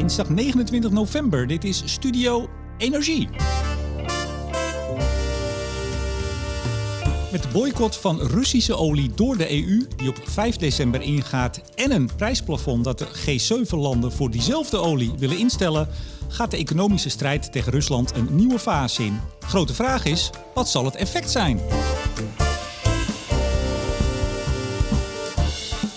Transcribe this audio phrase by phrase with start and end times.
[0.00, 1.46] Dinsdag 29 november.
[1.46, 3.28] Dit is Studio Energie.
[7.32, 11.90] Met de boycott van Russische olie door de EU, die op 5 december ingaat, en
[11.90, 15.88] een prijsplafond dat de G7-landen voor diezelfde olie willen instellen,
[16.28, 19.20] gaat de economische strijd tegen Rusland een nieuwe fase in.
[19.40, 21.60] Grote vraag is: wat zal het effect zijn?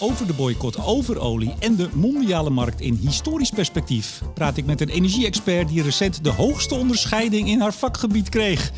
[0.04, 4.82] Over de boycott, over olie en de mondiale markt in historisch perspectief praat ik met
[4.82, 8.72] een energie-expert die recent de hoogste onderscheiding in haar vakgebied kreeg.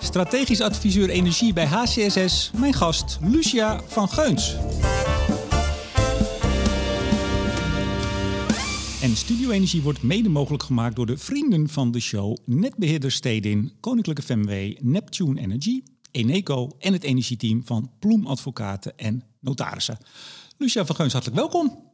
[0.00, 4.56] Strategisch adviseur energie bij HCSS, mijn gast Lucia van Geuns.
[9.02, 13.72] En Studio Energie wordt mede mogelijk gemaakt door de vrienden van de show Netbeheerder Stedin,
[13.80, 19.98] Koninklijke FMW, Neptune Energy, Eneco en het energieteam van Ploem Advocaten en Notarissen.
[20.60, 21.92] Lucia van Geuns, hartelijk welkom.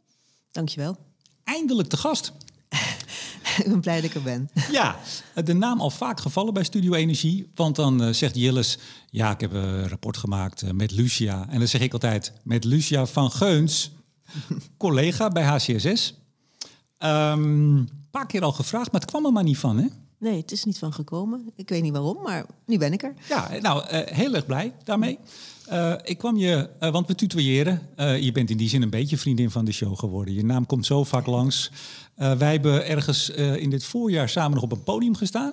[0.51, 0.97] Dankjewel.
[1.45, 2.33] Eindelijk te gast.
[3.59, 4.51] ik ben blij dat ik er ben.
[4.71, 4.97] Ja,
[5.45, 7.51] de naam al vaak gevallen bij Studio Energie.
[7.55, 8.79] Want dan uh, zegt Jilles,
[9.11, 11.47] ja, ik heb een rapport gemaakt uh, met Lucia.
[11.49, 13.93] En dan zeg ik altijd, met Lucia van Geuns,
[14.77, 16.15] collega bij HCSS.
[16.99, 19.87] Een um, paar keer al gevraagd, maar het kwam er maar niet van, hè?
[20.19, 21.53] Nee, het is niet van gekomen.
[21.57, 23.15] Ik weet niet waarom, maar nu ben ik er.
[23.29, 25.19] Ja, nou, uh, heel erg blij daarmee.
[25.71, 27.83] Uh, ik kwam je, uh, want we tutoyeren.
[27.97, 30.35] Uh, je bent in die zin een beetje vriendin van de show geworden.
[30.35, 31.71] Je naam komt zo vaak langs.
[32.15, 35.53] wij hebben ergens in dit voorjaar samen nog op een podium gestaan.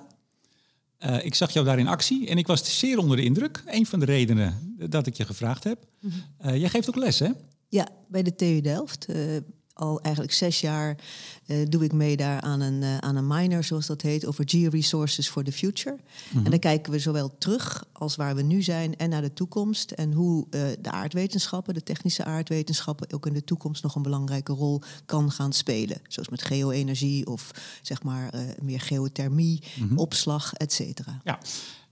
[1.22, 3.62] ik zag jou daar in actie en ik was zeer onder de indruk.
[3.66, 5.78] Een van de redenen dat ik je gevraagd heb.
[6.00, 6.56] -hmm.
[6.56, 7.30] jij geeft ook les, hè?
[7.68, 9.06] Ja, bij de TU Delft
[9.74, 10.96] al eigenlijk zes jaar
[11.46, 14.44] uh, doe ik mee daar aan een, uh, aan een minor, zoals dat heet, over
[14.46, 15.96] Geo-resources for the future.
[16.44, 19.90] En dan kijken we zowel terug als waar we nu zijn en naar de toekomst.
[19.90, 24.52] En hoe uh, de aardwetenschappen, de technische aardwetenschappen, ook in de toekomst nog een belangrijke
[24.52, 26.00] rol kan gaan spelen.
[26.08, 27.50] Zoals met geo-energie of
[27.82, 29.98] zeg maar meer geothermie, mm-hmm.
[29.98, 31.20] opslag, et cetera.
[31.24, 31.38] Ja.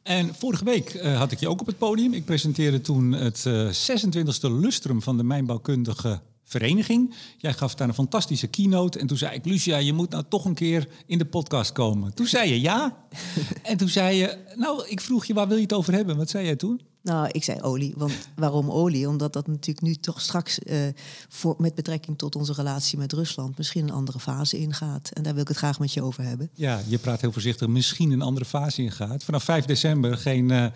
[0.03, 2.12] En vorige week uh, had ik je ook op het podium.
[2.12, 6.20] Ik presenteerde toen het uh, 26e lustrum van de mijnbouwkundige
[6.52, 7.14] vereniging.
[7.38, 8.98] Jij gaf daar een fantastische keynote.
[8.98, 12.14] En toen zei ik, Lucia, je moet nou toch een keer in de podcast komen.
[12.14, 12.96] Toen zei je ja.
[13.62, 16.16] en toen zei je, nou, ik vroeg je, waar wil je het over hebben?
[16.16, 16.80] Wat zei jij toen?
[17.02, 17.94] Nou, ik zei olie.
[17.96, 19.08] Want waarom olie?
[19.08, 20.80] Omdat dat natuurlijk nu toch straks uh,
[21.28, 25.10] voor, met betrekking tot onze relatie met Rusland misschien een andere fase ingaat.
[25.10, 26.50] En daar wil ik het graag met je over hebben.
[26.54, 29.24] Ja, je praat heel voorzichtig, misschien een andere fase ingaat.
[29.24, 30.66] Vanaf 5 december geen, uh,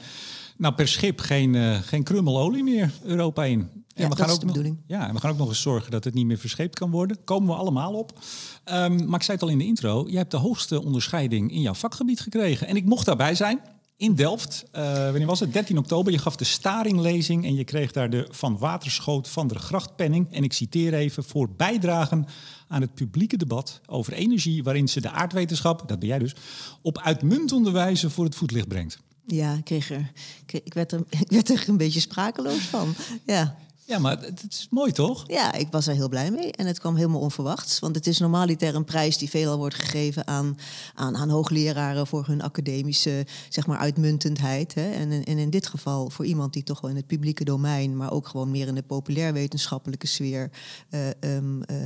[0.57, 3.71] nou per schip geen, uh, geen krummel olie meer Europa in.
[3.87, 4.75] Ja, en we gaan ook de bedoeling.
[4.75, 6.91] Nog, ja, en we gaan ook nog eens zorgen dat het niet meer verscheept kan
[6.91, 7.25] worden.
[7.25, 8.19] Komen we allemaal op.
[8.65, 11.61] Um, maar ik zei het al in de intro, jij hebt de hoogste onderscheiding in
[11.61, 12.67] jouw vakgebied gekregen.
[12.67, 13.61] En ik mocht daarbij zijn
[13.97, 14.65] in Delft.
[14.73, 15.53] Uh, wanneer was het?
[15.53, 16.13] 13 oktober.
[16.13, 20.33] Je gaf de staringlezing en je kreeg daar de Van Waterschoot van der Grachtpenning.
[20.33, 22.27] En ik citeer even, voor bijdragen
[22.69, 24.63] aan het publieke debat over energie...
[24.63, 26.35] waarin ze de aardwetenschap, dat ben jij dus,
[26.83, 28.99] op uitmuntende wijze voor het voetlicht brengt.
[29.27, 30.13] Ja, ik, kreeg er,
[30.47, 32.95] ik, werd er, ik werd er een beetje sprakeloos van.
[33.25, 33.57] Ja.
[33.87, 35.25] Ja, maar het is mooi toch?
[35.27, 36.53] Ja, ik was er heel blij mee.
[36.53, 37.79] En het kwam helemaal onverwachts.
[37.79, 40.59] Want het is normaliter een prijs die veelal wordt gegeven aan,
[40.95, 44.75] aan, aan hoogleraren voor hun academische zeg maar, uitmuntendheid.
[44.75, 44.91] Hè.
[44.91, 48.13] En, en in dit geval voor iemand die toch wel in het publieke domein, maar
[48.13, 50.51] ook gewoon meer in de populair wetenschappelijke sfeer
[50.91, 51.77] uh, um, uh,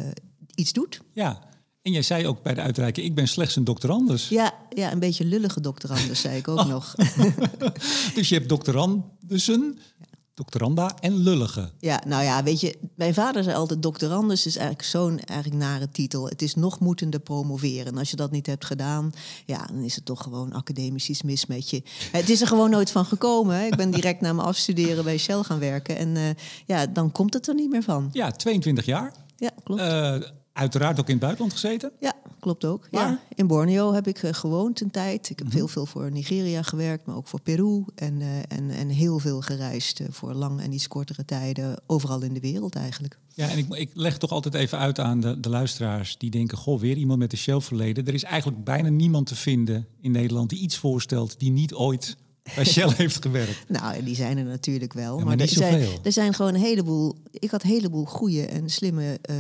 [0.55, 1.01] iets doet.
[1.13, 1.50] Ja,
[1.83, 4.29] en jij zei ook bij de uitreiking, ik ben slechts een doctorandus.
[4.29, 6.69] Ja, ja een beetje lullige doctorandus, zei ik ook oh.
[6.69, 6.95] nog.
[8.15, 9.79] dus je hebt doctorandussen,
[10.35, 11.71] doctoranda en lullige.
[11.79, 15.89] Ja, nou ja, weet je, mijn vader zei altijd doctorandus is eigenlijk zo'n eigenlijk nare
[15.89, 16.29] titel.
[16.29, 17.87] Het is nog moetende promoveren.
[17.87, 19.13] En als je dat niet hebt gedaan,
[19.47, 21.83] ja, dan is het toch gewoon academisch iets mis met je.
[22.13, 23.57] Het is er gewoon nooit van gekomen.
[23.57, 23.67] Hè.
[23.67, 25.97] Ik ben direct na mijn afstuderen bij Shell gaan werken.
[25.97, 26.31] En uh,
[26.67, 28.09] ja, dan komt het er niet meer van.
[28.13, 29.15] Ja, 22 jaar.
[29.37, 29.81] Ja, klopt.
[29.81, 30.17] Uh,
[30.53, 31.93] uiteraard ook in het buitenland gezeten?
[32.01, 32.89] Ja, klopt ook.
[32.91, 35.31] Ja, in Borneo heb ik uh, gewoond een tijd.
[35.31, 35.61] Ik heb mm -hmm.
[35.61, 37.85] heel veel voor Nigeria gewerkt, maar ook voor Peru.
[37.95, 41.83] En, uh, en, en heel veel gereisd uh, voor lang en iets kortere tijden.
[41.87, 43.19] Overal in de wereld eigenlijk.
[43.35, 46.59] Ja, en ik, ik leg toch altijd even uit aan de, de luisteraars die denken...
[46.59, 48.07] goh, weer iemand met een Shell-verleden.
[48.07, 51.39] Er is eigenlijk bijna niemand te vinden in Nederland die iets voorstelt...
[51.39, 52.17] die niet ooit
[52.55, 53.69] bij Shell heeft gewerkt.
[53.69, 55.19] Nou, die zijn er natuurlijk wel.
[55.19, 57.17] Ja, maar maar er, zijn, er zijn gewoon een heleboel...
[57.31, 59.37] Ik had een heleboel goede en slimme uh,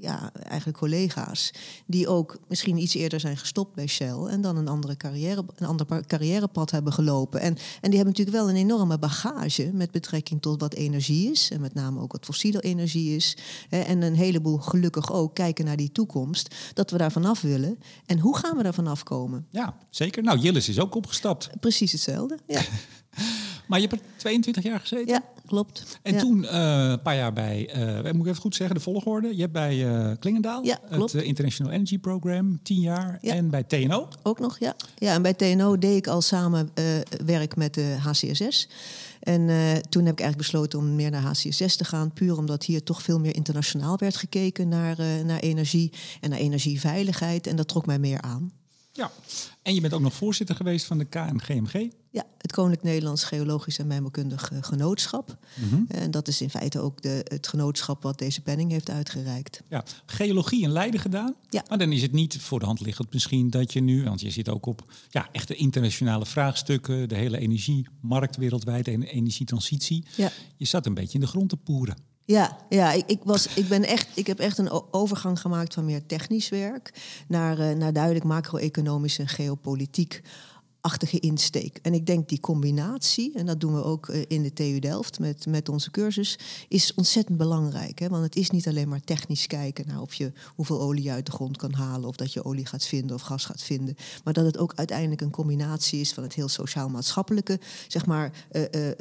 [0.00, 1.50] ja, eigenlijk collega's
[1.86, 5.66] die ook misschien iets eerder zijn gestopt bij Shell en dan een andere carrière, een
[5.66, 7.40] ander carrièrepad hebben gelopen.
[7.40, 11.50] En, en die hebben natuurlijk wel een enorme bagage met betrekking tot wat energie is
[11.50, 13.36] en met name ook wat fossiele energie is.
[13.68, 17.78] Hè, en een heleboel gelukkig ook kijken naar die toekomst, dat we daar vanaf willen.
[18.06, 19.46] En hoe gaan we daar vanaf komen?
[19.50, 20.22] Ja, zeker.
[20.22, 21.50] Nou, Jillis is ook opgestapt.
[21.60, 22.38] Precies hetzelfde.
[22.46, 22.62] Ja.
[23.66, 25.06] Maar je hebt er 22 jaar gezeten?
[25.06, 25.98] Ja, klopt.
[26.02, 26.20] En Ja.
[26.20, 29.34] toen eh, een paar jaar bij, eh moet ik even goed zeggen, de volgorde.
[29.34, 33.18] Je hebt bij eh, Klingendaal, Ja, het International Energy Program, 10 jaar.
[33.20, 33.34] Ja.
[33.34, 34.08] En bij TNO.
[34.22, 34.74] Ook nog, ja.
[34.96, 36.70] Ja, en bij TNO deed ik al samen
[37.24, 38.68] werk met de HCSS.
[39.20, 39.40] En
[39.88, 42.12] toen heb ik eigenlijk besloten om meer naar HCSS te gaan.
[42.12, 47.46] Puur omdat hier toch veel meer internationaal werd gekeken naar, naar energie en naar energieveiligheid.
[47.46, 48.52] En dat trok mij meer aan.
[48.92, 49.10] Ja.
[49.62, 51.90] En je bent ook nog voorzitter geweest van de KNGMG.
[52.16, 55.36] Ja, het Koninklijk Nederlands Geologisch en Mijnbouwkundig eh, Genootschap.
[55.88, 59.62] En dat is in feite ook de, het genootschap wat deze penning heeft uitgereikt.
[59.68, 61.34] Ja, geologie in Leiden gedaan.
[61.48, 61.64] Ja.
[61.68, 64.30] Maar dan is het niet voor de hand liggend misschien dat je nu, want je
[64.30, 70.04] zit ook op ja, echte internationale vraagstukken, de hele energiemarkt wereldwijd en energietransitie.
[70.16, 70.30] Ja.
[70.56, 71.96] Je zat een beetje in de grond te poeren.
[72.24, 75.84] Ja, ja ik, ik, was, ik, ben echt, ik heb echt een overgang gemaakt van
[75.84, 76.92] meer technisch werk
[77.28, 80.22] naar, eh, naar duidelijk macro-economische en geopolitiek
[80.86, 81.78] achtige insteek.
[81.82, 85.18] En ik denk die combinatie, en dat doen we ook eh, in de TU Delft
[85.18, 86.38] met, met onze cursus,
[86.68, 87.98] is ontzettend belangrijk.
[87.98, 88.08] Hè?
[88.08, 91.32] Want het is niet alleen maar technisch kijken naar of je hoeveel olie uit de
[91.32, 93.96] grond kan halen, of dat je olie gaat vinden of gas gaat vinden.
[94.24, 98.62] Maar dat het ook uiteindelijk een combinatie is van het heel sociaal-maatschappelijke, zeg maar, eh,
[98.62, 98.98] eh,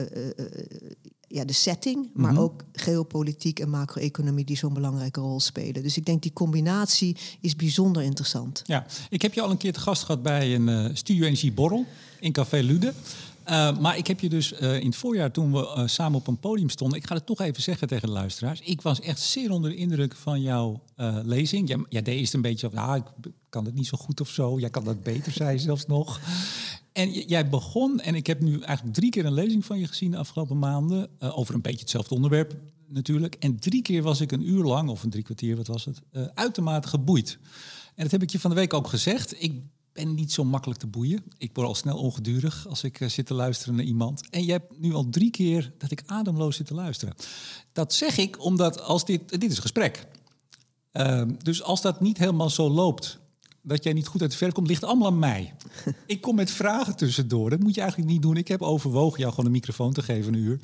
[1.35, 5.83] ja, de setting, maar ook geopolitiek en macro-economie die zo'n belangrijke rol spelen.
[5.83, 8.61] Dus ik denk die combinatie is bijzonder interessant.
[8.65, 11.51] Ja, ik heb je al een keer te gast gehad bij een eh Studio Energie
[11.51, 11.85] Borrel
[12.19, 12.93] in Café Lude.
[13.43, 16.39] Eh, maar ik heb je dus eh, in het voorjaar, toen we samen op een
[16.39, 16.97] podium stonden...
[16.97, 18.59] ik ga het toch even zeggen tegen de luisteraars...
[18.59, 20.81] ik was echt zeer onder de indruk van jouw
[21.23, 21.67] lezing.
[21.67, 24.29] Jij, jij deed eerst een beetje van, ah, ik kan het niet zo goed of
[24.29, 24.59] zo.
[24.59, 26.19] Jij kan dat beter, zei je zelfs nog.
[26.95, 30.11] En jij begon, en ik heb nu eigenlijk drie keer een lezing van je gezien
[30.11, 31.09] de afgelopen maanden...
[31.19, 32.55] eh, over een beetje hetzelfde onderwerp
[32.87, 33.35] natuurlijk.
[33.35, 36.01] En drie keer was ik een uur lang, of een drie kwartier, wat was het...
[36.11, 37.37] eh, uitermate geboeid.
[37.95, 39.43] En dat heb ik je van de week ook gezegd.
[39.43, 39.61] Ik
[39.93, 41.23] ben niet zo makkelijk te boeien.
[41.37, 44.29] Ik word al snel ongedurig als ik eh, zit te luisteren naar iemand.
[44.29, 47.15] En je hebt nu al drie keer dat ik ademloos zit te luisteren.
[47.71, 49.29] Dat zeg ik omdat als dit...
[49.29, 50.07] Dit is een gesprek.
[50.91, 53.19] Ehm, dus als dat niet helemaal zo loopt,
[53.67, 55.53] dat jij niet goed uit de verf komt, ligt allemaal aan mij.
[56.05, 57.49] ik kom met vragen tussendoor.
[57.49, 58.37] Dat moet je eigenlijk niet doen.
[58.37, 60.59] Ik heb overwogen jou gewoon een microfoon te geven een uur.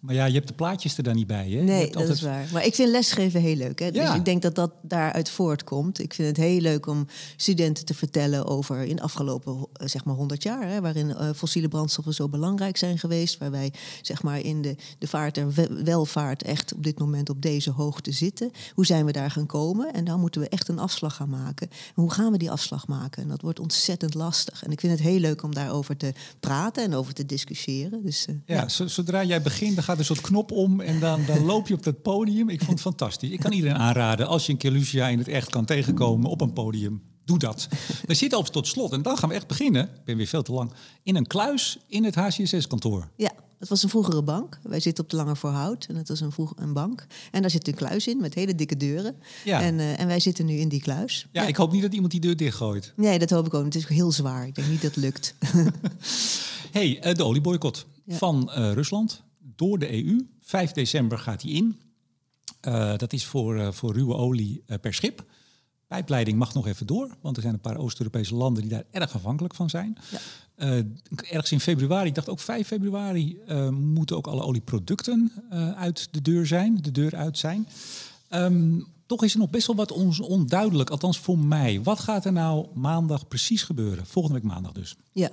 [0.00, 1.50] Maar ja, je hebt de plaatjes er dan niet bij.
[1.50, 1.62] Hè?
[1.62, 2.46] Nee, dat is waar.
[2.52, 3.78] Maar ik vind lesgeven heel leuk.
[3.78, 3.86] Hè?
[3.86, 4.06] Ja.
[4.06, 5.98] Dus ik denk dat dat daaruit voortkomt.
[5.98, 7.06] Ik vind het heel leuk om
[7.36, 11.30] studenten te vertellen over in de afgelopen eh, zeg maar 100 jaar, hè, waarin eh,
[11.36, 15.50] fossiele brandstoffen zo belangrijk zijn geweest, waar wij zeg maar in de, de vaart en
[15.52, 18.50] we- welvaart echt op dit moment op deze hoogte zitten.
[18.74, 19.92] Hoe zijn we daar gaan komen?
[19.92, 21.68] En dan moeten we echt een afslag gaan maken.
[21.70, 23.22] En hoe gaan die afslag maken?
[23.22, 24.62] En dat wordt ontzettend lastig.
[24.64, 28.02] En ik vind het heel leuk om daarover te praten en over te discussiëren.
[28.02, 31.24] Dus eh, Ja, zo- zodra jij begint, dan gaat een soort knop om en dan,
[31.26, 32.48] dan loop je op dat podium.
[32.48, 33.30] Ik vond het fantastisch.
[33.30, 36.40] Ik kan iedereen aanraden, als je een keer Lucia in het echt kan tegenkomen op
[36.40, 37.68] een podium, doe dat.
[38.06, 40.42] We zitten over tot slot en dan gaan we echt beginnen, ik ben weer veel
[40.42, 40.72] te lang,
[41.02, 43.08] in een kluis in het HCSS-kantoor.
[43.16, 44.58] Ja, het was een vroegere bank.
[44.62, 47.06] Wij zitten op de Lange Voorhout en het was een, vroeg, een bank.
[47.30, 49.16] En daar zit een kluis in met hele dikke deuren.
[49.44, 49.62] Ja.
[49.62, 51.26] En, eh, en wij zitten nu in die kluis.
[51.32, 52.92] Ja, ik hoop niet dat iemand die deur dichtgooit.
[52.96, 53.64] Nee, dat hoop ik ook.
[53.64, 54.46] Het is heel zwaar.
[54.46, 55.34] Ik denk niet dat het lukt.
[56.72, 58.16] hey, eh, de olieboycott Ja.
[58.16, 60.26] van eh, Rusland door de EU.
[60.40, 61.76] 5 december gaat die in.
[62.96, 65.24] Dat is voor, voor ruwe olie per schip.
[65.86, 69.14] Pijpleiding mag nog even door, want er zijn een paar Oost-Europese landen die daar erg
[69.14, 69.98] afhankelijk van zijn.
[70.10, 70.18] Ja.
[70.58, 70.78] Eh,
[71.30, 76.08] ergens in februari, ik dacht ook 5 februari, eh, moeten ook alle olieproducten eh, uit
[76.10, 77.68] de deur zijn, de deur uit zijn.
[78.28, 81.82] Ehm, toch is er nog best wel wat onduidelijk, althans voor mij.
[81.82, 84.06] Wat gaat er nou maandag precies gebeuren?
[84.06, 84.96] Volgende week maandag dus.
[85.12, 85.30] Ja,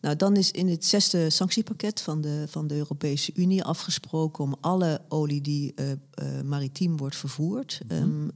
[0.00, 4.56] nou dan is in het zesde sanctiepakket van de, van de Europese Unie afgesproken om
[4.60, 5.74] alle olie die
[6.44, 7.80] maritiem wordt vervoerd.
[7.88, 8.28] ehm,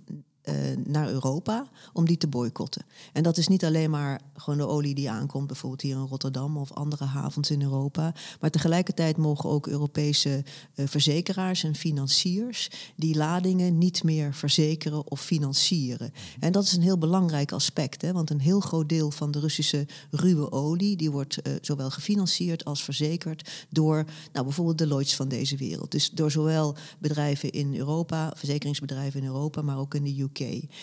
[0.43, 2.85] eh, naar Europa om die te boycotten.
[3.13, 6.57] En dat is niet alleen maar gewoon de olie die aankomt, bijvoorbeeld hier in Rotterdam
[6.57, 8.15] of andere havens in Europa.
[8.41, 10.45] Maar tegelijkertijd mogen ook Europese
[10.75, 16.13] eh, verzekeraars en financiers die ladingen niet meer verzekeren of financieren.
[16.41, 19.41] En dat is een heel belangrijk aspect, hè, want een heel groot deel van de
[19.41, 25.17] Russische ruwe olie die wordt eh, zowel gefinancierd als verzekerd door nou, bijvoorbeeld de Lloyds
[25.17, 25.91] van deze wereld.
[25.91, 30.32] Dus door zowel bedrijven in Europa, verzekeringsbedrijven in Europa, maar ook in de UK.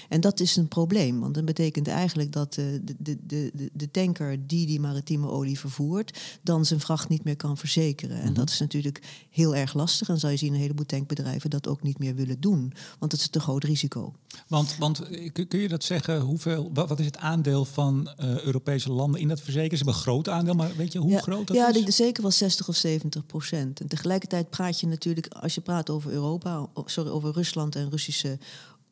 [0.10, 3.18] En dat is een probleem, want dat betekent eigenlijk dat eh, de, de,
[3.54, 8.22] de, de, tanker die die maritieme olie vervoert, dan zijn vracht niet meer kan verzekeren.
[8.22, 10.10] En dat is natuurlijk heel erg lastig.
[10.10, 13.22] En zal je zien een heleboel tankbedrijven dat ook niet meer willen doen, want het
[13.22, 14.14] is een te groot risico.
[14.48, 18.92] Want, want eh, kun je dat zeggen, hoeveel, wat, is het aandeel van eh, Europese
[18.92, 19.78] landen in dat verzekeren?
[19.78, 21.74] Ze hebben een groot aandeel, maar weet je hoe ja, groot dat ja, is?
[21.74, 23.80] denk zeker wel 60 of 70 procent.
[23.80, 28.38] En tegelijkertijd praat je natuurlijk, als je praat over Europa, sorry, over Rusland en Russische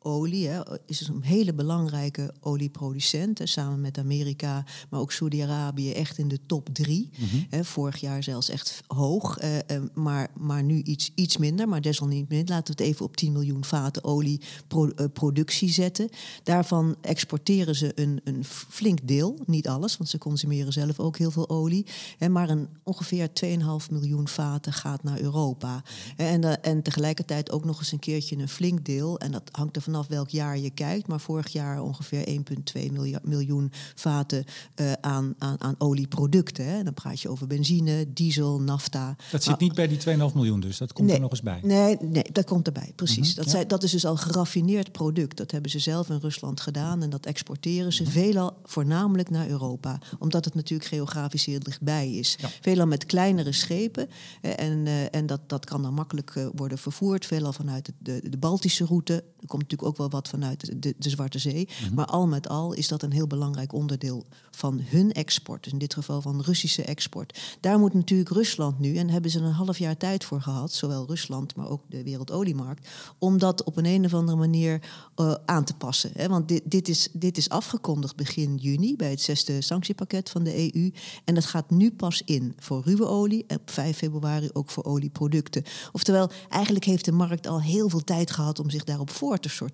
[0.08, 3.38] olie hè, is een hele belangrijke olieproducent.
[3.38, 7.10] Hè, samen met Amerika, maar ook Saudi-Arabië echt in de top drie.
[7.50, 11.68] hè, vorig jaar zelfs echt hoog, eh, eh, maar, maar nu iets, iets minder.
[11.68, 16.08] Maar desalniettemin laten we het even op 10 miljoen vaten olieproductie zetten.
[16.42, 21.30] Daarvan exporteren ze een, een flink deel, niet alles, want ze consumeren zelf ook heel
[21.30, 21.86] veel olie.
[22.18, 25.82] Hè, maar een, ongeveer 2,5 miljoen vaten gaat naar Europa.
[26.16, 29.18] En, uh, en tegelijkertijd ook nog eens een keertje een flink deel.
[29.18, 31.06] En dat hangt er vanaf welk jaar je kijkt.
[31.06, 32.42] Maar vorig jaar ongeveer
[32.76, 32.90] 1,2
[33.22, 34.44] miljoen vaten
[34.76, 36.66] uh, aan, aan, aan olieproducten.
[36.66, 36.82] Hè.
[36.82, 39.16] Dan praat je over benzine, diesel, nafta.
[39.30, 41.60] Dat zit niet bij die 2,5 miljoen dus, dat komt nee, er nog eens bij.
[41.62, 43.16] Nee, nee dat komt erbij, precies.
[43.16, 43.50] Mm -hmm, dat, ja.
[43.50, 45.36] zij, dat is dus al geraffineerd product.
[45.36, 48.22] Dat hebben ze zelf in Rusland gedaan en dat exporteren ze mm -hmm.
[48.22, 49.98] veelal voornamelijk naar Europa.
[50.18, 52.36] Omdat het natuurlijk geografisch heel dichtbij is.
[52.40, 52.48] Ja.
[52.60, 54.08] Veelal met kleinere schepen.
[54.40, 57.26] En, uh, en dat, dat kan dan makkelijk uh, worden vervoerd.
[57.26, 59.14] Veelal vanuit de, de, Baltische route.
[59.14, 61.68] Er komt natuurlijk ook wel wat vanuit de, de Zwarte Zee.
[61.68, 61.94] Mm -hmm.
[61.94, 65.64] Maar al met al is dat een heel belangrijk onderdeel van hun export.
[65.64, 67.38] Dus in dit geval van Russische export.
[67.60, 71.06] Daar moet natuurlijk Rusland nu, en hebben ze een half jaar tijd voor gehad, zowel
[71.06, 74.82] Rusland, maar ook de wereldoliemarkt, om dat op een, een of andere manier
[75.16, 76.10] uh, aan te passen.
[76.14, 76.28] Hè?
[76.28, 80.74] Want dit, dit, is, dit is afgekondigd begin juni bij het zesde sanctiepakket van de
[80.74, 80.92] EU.
[81.24, 84.84] En dat gaat nu pas in voor ruwe olie en op 5 februari ook voor
[84.84, 85.64] olieproducten.
[85.92, 89.48] Oftewel, eigenlijk heeft de markt al heel veel tijd gehad om zich daarop voor te
[89.48, 89.67] sorteren.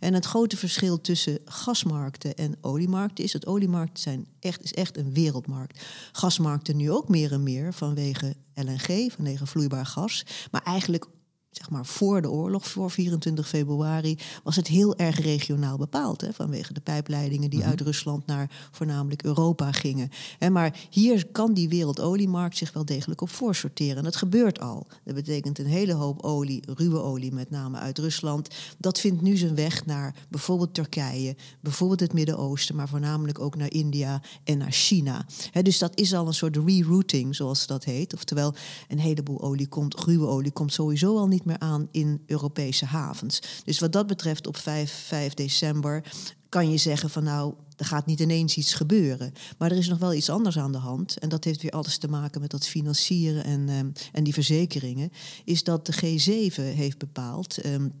[0.00, 4.96] En het grote verschil tussen gasmarkten en oliemarkten is dat oliemarkten zijn echt, is echt
[4.96, 5.84] een wereldmarkt.
[6.12, 10.26] Gasmarkten nu ook meer en meer vanwege LNG, vanwege vloeibaar gas.
[10.50, 11.06] Maar eigenlijk
[11.50, 16.20] zeg maar voor de oorlog, voor 24 februari, was het heel erg regionaal bepaald.
[16.20, 17.70] Hè, vanwege de pijpleidingen die mm -hmm.
[17.70, 20.10] uit Rusland naar voornamelijk Europa gingen.
[20.38, 23.96] En maar hier kan die wereldoliemarkt zich wel degelijk op voorsorteren.
[23.96, 24.86] En dat gebeurt al.
[25.04, 28.48] Dat betekent een hele hoop olie, ruwe olie met name uit Rusland.
[28.78, 33.72] Dat vindt nu zijn weg naar bijvoorbeeld Turkije, bijvoorbeeld het Midden-Oosten, maar voornamelijk ook naar
[33.72, 35.26] India en naar China.
[35.50, 38.14] He, dus dat is al een soort rerouting, zoals dat heet.
[38.14, 38.54] Oftewel,
[38.88, 43.62] een heleboel olie komt, ruwe olie komt sowieso al niet meer aan in Europese havens.
[43.64, 46.04] Dus wat dat betreft op 5, 5 december
[46.48, 49.32] kan je zeggen van nou, er gaat niet ineens iets gebeuren.
[49.58, 51.18] Maar er is nog wel iets anders aan de hand.
[51.18, 55.10] En dat heeft weer alles te maken met dat financieren en, um, en die verzekeringen.
[55.44, 57.64] Is dat de G7 heeft bepaald.
[57.66, 57.92] Um,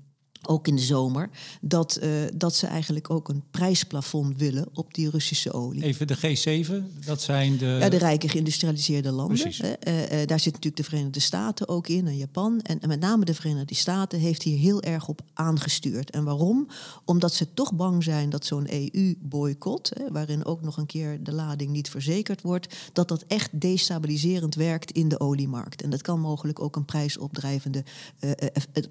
[0.46, 1.30] ook in de zomer,
[1.60, 5.82] dat, uh, dat ze eigenlijk ook een prijsplafond willen op die Russische olie.
[5.82, 7.66] Even de G7, dat zijn de...
[7.66, 9.38] Ja, de rijke geïndustrialiseerde landen.
[9.46, 12.60] Uh, uh, daar zitten natuurlijk de Verenigde Staten ook in en Japan.
[12.60, 16.10] En, en, met name de Verenigde Staten heeft hier heel erg op aangestuurd.
[16.10, 16.68] En waarom?
[17.04, 21.70] Omdat ze toch bang zijn dat zo'n EU-boycott, waarin ook nog een keer de lading
[21.70, 25.82] niet verzekerd wordt, dat dat echt destabiliserend werkt in de oliemarkt.
[25.82, 27.84] En dat kan mogelijk ook een prijsopdrijvende,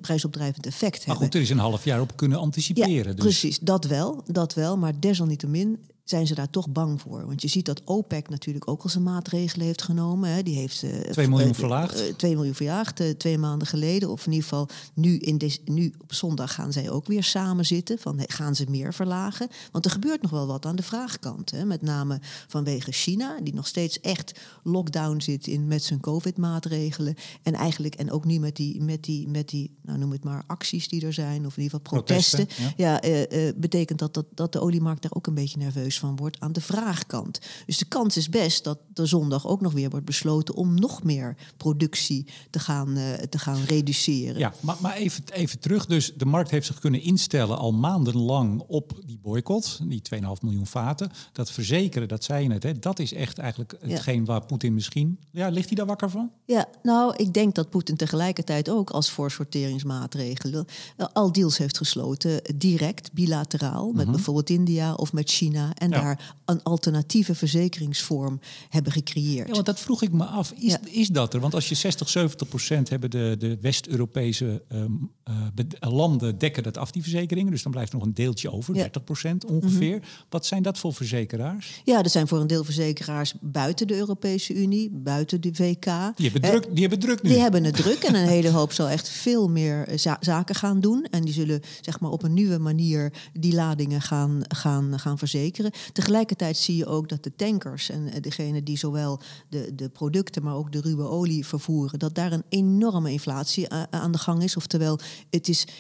[0.02, 1.30] prijsopdrijvend effect hebben.
[1.40, 3.08] Er is een half jaar op kunnen anticiperen.
[3.08, 3.24] Ja, dus.
[3.24, 4.78] Precies, dat wel, dat wel.
[4.78, 7.26] Maar desalniettemin zijn ze daar toch bang voor.
[7.26, 10.30] Want je ziet dat OPEC natuurlijk ook al zijn maatregelen heeft genomen.
[10.30, 10.44] Hè.
[10.44, 12.02] Die heeft uh, 2 miljoen verlaagd.
[12.02, 14.10] Uh, 2 miljoen verjaagd, uh, twee maanden geleden.
[14.10, 18.00] Of in ieder geval nu, in nu op zondag gaan zij ook weer samen zitten.
[18.00, 19.48] Van, gaan ze meer verlagen?
[19.72, 21.52] Want er gebeurt nog wel wat aan de vraagkant.
[21.52, 21.66] Hè.
[21.66, 27.16] Met name vanwege China, die nog steeds echt lockdown zit in, met zijn COVID-maatregelen.
[27.44, 30.44] En eigenlijk, en ook nu met die, met die, met die nou noem het maar,
[30.48, 31.46] acties die er zijn.
[31.46, 32.46] Of in ieder geval protesten.
[32.46, 36.16] protesten ja, ja betekent dat, dat, dat de oliemarkt daar ook een beetje nerveus van
[36.16, 37.40] wordt aan de vraagkant.
[37.66, 41.04] Dus de kans is best dat de zondag ook nog weer wordt besloten om nog
[41.04, 44.40] meer productie te gaan, uh, te gaan reduceren.
[44.40, 45.86] Ja, maar, maar even, even terug.
[45.86, 50.68] Dus de markt heeft zich kunnen instellen al maandenlang op die boycott, die 2,5 miljoen
[50.68, 51.12] vaten.
[51.32, 54.26] Dat verzekeren, dat zei je net, hè, dat is echt eigenlijk hetgeen ja.
[54.26, 55.20] waar Poetin misschien.
[55.32, 56.32] Ja, ligt hij daar wakker van?
[56.46, 60.66] Ja, nou, ik denk dat Poetin tegelijkertijd ook als voorsorteringsmaatregelen
[60.98, 64.12] uh, al deals heeft gesloten, direct, bilateraal, met mm -hmm.
[64.12, 65.74] bijvoorbeeld India of met China.
[65.74, 66.02] En ja.
[66.02, 69.48] daar een alternatieve verzekeringsvorm hebben gecreëerd.
[69.48, 70.52] Ja, want dat vroeg ik me af.
[70.52, 70.80] Is, ja.
[70.84, 71.40] is dat er?
[71.40, 76.78] Want als je 60, 70 procent hebben de, de West-Europese um, uh, landen dekken dat
[76.78, 77.52] af, die verzekeringen.
[77.52, 78.82] Dus dan blijft er nog een deeltje over, ja.
[78.82, 79.96] 30 procent ongeveer.
[79.96, 80.26] Mm -hmm.
[80.30, 81.82] Wat zijn dat voor verzekeraars?
[81.84, 85.86] Ja, er zijn voor een deel verzekeraars buiten de Europese Unie, buiten de VK.
[86.16, 87.30] Die hebben, druk, die hebben druk nu.
[87.30, 90.80] Die hebben het druk en een hele hoop zal echt veel meer za zaken gaan
[90.80, 91.08] doen.
[91.12, 95.72] En die zullen zeg maar op een nieuwe manier die ladingen gaan, gaan, gaan verzekeren.
[95.94, 99.20] Tegelijkertijd zie je ook dat de tankers en degene die zowel
[99.50, 104.12] de, de producten, maar ook de ruwe olie vervoeren, dat daar een enorme inflatie aan
[104.12, 104.56] de gang is.
[104.56, 105.74] Oftewel, het is eh,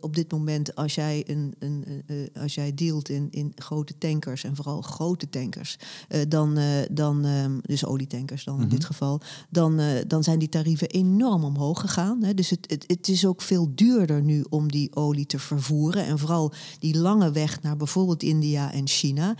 [0.00, 4.44] op dit moment, als jij, een, een, uh, als jij dealt in, in grote tankers
[4.44, 5.76] en vooral grote tankers,
[6.08, 8.86] uh, dan, uh, dan um, dus olietankers dan in dit Mhm.
[8.86, 12.22] geval, dan, dan zijn die tarieven enorm omhoog gegaan.
[12.22, 12.34] Hè.
[12.34, 16.04] Dus het, het, het is ook veel duurder nu om die olie te vervoeren.
[16.04, 19.36] En vooral die lange weg naar bijvoorbeeld India en China.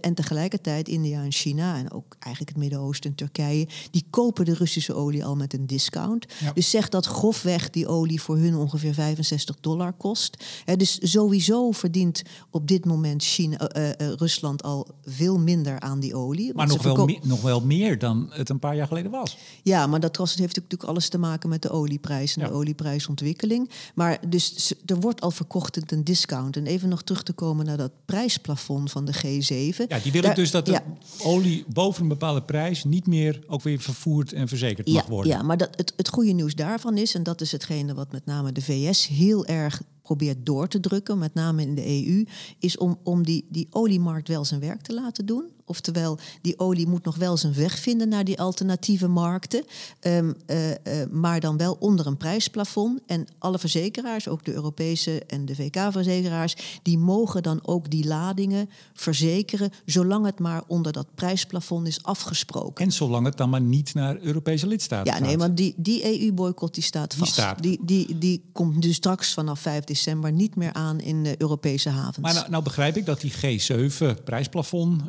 [0.00, 4.54] En tegelijkertijd India en China en ook eigenlijk het Midden-Oosten en Turkije, die kopen de
[4.54, 6.26] Russische olie al met een discount.
[6.40, 6.52] Ja.
[6.52, 10.44] Dus zeg dat grofweg die olie voor hun ongeveer 65 dollar kost.
[10.76, 16.14] Dus sowieso verdient op dit moment China, uh, uh, Rusland al veel minder aan die
[16.14, 16.54] olie.
[16.54, 19.36] Maar nog wel, meer, nog wel meer dan het een paar jaar geleden was.
[19.62, 22.48] Ja, maar dat heeft natuurlijk alles te maken met de olieprijs en ja.
[22.48, 23.70] de olieprijsontwikkeling.
[23.94, 26.56] Maar dus er wordt al verkocht met een discount.
[26.56, 29.86] En even nog terug te komen naar dat prijsplafond van de G7.
[29.88, 30.84] Ja, die willen Daar, dus dat de ja.
[31.22, 35.32] olie boven een bepaalde prijs niet meer ook weer vervoerd en verzekerd ja, mag worden.
[35.32, 38.26] Ja, maar dat, het, het goede nieuws daarvan is, en dat is hetgene wat met
[38.26, 39.53] name de VS heel erg
[40.02, 42.24] probeert door te drukken, met name in de EU,
[42.58, 45.44] is om, om die, die oliemarkt wel zijn werk te laten doen.
[45.66, 49.64] Oftewel, die olie moet nog wel zijn weg vinden naar die alternatieve markten.
[50.00, 50.74] Um, uh, uh,
[51.10, 53.00] maar dan wel onder een prijsplafond.
[53.06, 58.70] En alle verzekeraars, ook de Europese en de VK-verzekeraars, die mogen dan ook die ladingen
[58.94, 62.84] verzekeren, zolang het maar onder dat prijsplafond is afgesproken.
[62.84, 65.26] En zolang het dan maar niet naar Europese lidstaten ja, gaat.
[65.26, 67.32] nee, want die, die EU-boycott die staat Die vast.
[67.32, 67.62] staat.
[67.62, 71.88] Die, die, die komt dus straks vanaf 5 december niet meer aan in de Europese
[71.88, 72.18] havens.
[72.18, 75.02] Maar nou, nou begrijp ik dat die G7-prijsplafond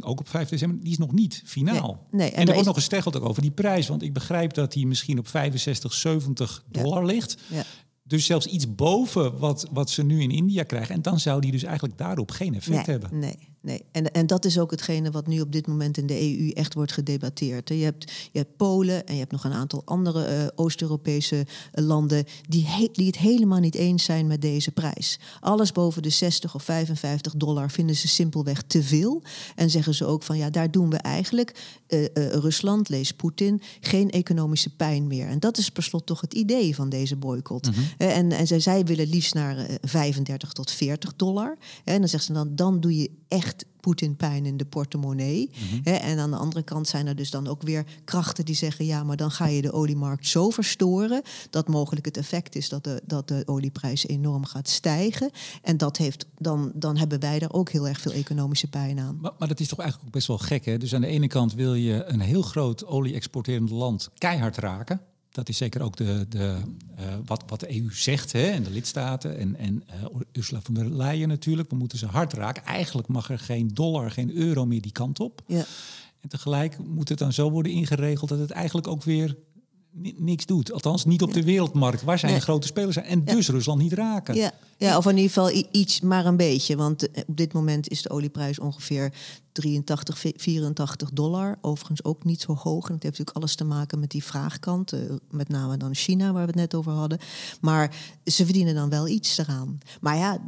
[0.00, 2.06] ook op 5 december, die is nog niet finaal.
[2.10, 3.88] Nee, nee, en, en er wordt is- nog gesteggeld over die prijs.
[3.88, 6.82] Want ik begrijp dat die misschien op 65, 70 Ja.
[6.82, 7.36] dollar ligt.
[7.50, 7.62] Ja.
[8.02, 10.94] Dus zelfs iets boven wat, wat ze nu in India krijgen.
[10.94, 13.18] En dan zou die dus eigenlijk daarop geen effect nee, hebben.
[13.18, 13.84] Nee, nee.
[13.92, 16.74] En, en dat is ook hetgene wat nu op dit moment in de EU echt
[16.74, 17.68] wordt gedebatteerd.
[17.68, 21.84] Je hebt, je hebt Polen en je hebt nog een aantal andere eh, Oost-Europese eh,
[21.84, 25.18] landen die, he- die het helemaal niet eens zijn met deze prijs.
[25.40, 29.22] Alles boven de 60 of 55 dollar vinden ze simpelweg te veel.
[29.54, 31.54] En zeggen ze ook van ja, daar doen we eigenlijk
[31.86, 35.26] eh, Rusland, lees Poetin, geen economische pijn meer.
[35.28, 37.68] En dat is per slot toch het idee van deze boycott.
[37.98, 41.56] Eh, En, en zij, zij willen liefst naar eh, 35 tot 40 dollar.
[41.84, 43.47] En dan zeggen ze dan, dan doe je echt
[43.80, 45.50] Poetin pijn in de portemonnee.
[45.82, 48.84] Hè, en aan de andere kant zijn er dus dan ook weer krachten die zeggen...
[48.84, 51.22] ja, maar dan ga je de oliemarkt zo verstoren...
[51.50, 55.30] dat mogelijk het effect is dat de, dat de olieprijs enorm gaat stijgen.
[55.62, 59.18] En dat heeft, dan, dan hebben wij daar ook heel erg veel economische pijn aan.
[59.20, 60.78] Maar, maar dat is toch eigenlijk ook best wel gek, hè?
[60.78, 65.00] Dus aan de ene kant wil je een heel groot olie-exporterend land keihard raken.
[65.38, 66.56] Dat is zeker ook de, de,
[66.96, 68.46] eh, wat, wat de EU zegt hè?
[68.46, 69.38] en de lidstaten.
[69.38, 71.70] En, en eh, Ursula von der Leyen natuurlijk.
[71.70, 72.64] We moeten ze hard raken.
[72.64, 75.42] Eigenlijk mag er geen dollar, geen euro meer die kant op.
[75.46, 75.64] Ja.
[76.20, 79.36] En tegelijk moet het dan zo worden ingeregeld dat het eigenlijk ook weer
[80.16, 80.72] niks doet.
[80.72, 82.38] Althans, niet op de wereldmarkt, waar zij Nee.
[82.38, 83.04] een grote speler zijn.
[83.06, 84.34] En dus Rusland niet raken.
[84.34, 86.76] Ja, ja, of in ieder geval iets, maar een beetje.
[86.76, 89.12] Want eh, op dit moment is de olieprijs ongeveer
[89.52, 91.58] 83, vi- 84 dollar.
[91.60, 92.86] Overigens ook niet zo hoog.
[92.88, 94.92] En dat heeft natuurlijk alles te maken met die vraagkant.
[94.92, 97.18] eh, met name dan China, waar we het net over hadden.
[97.60, 99.78] Maar ze verdienen dan wel iets eraan.
[100.00, 100.38] Maar ja,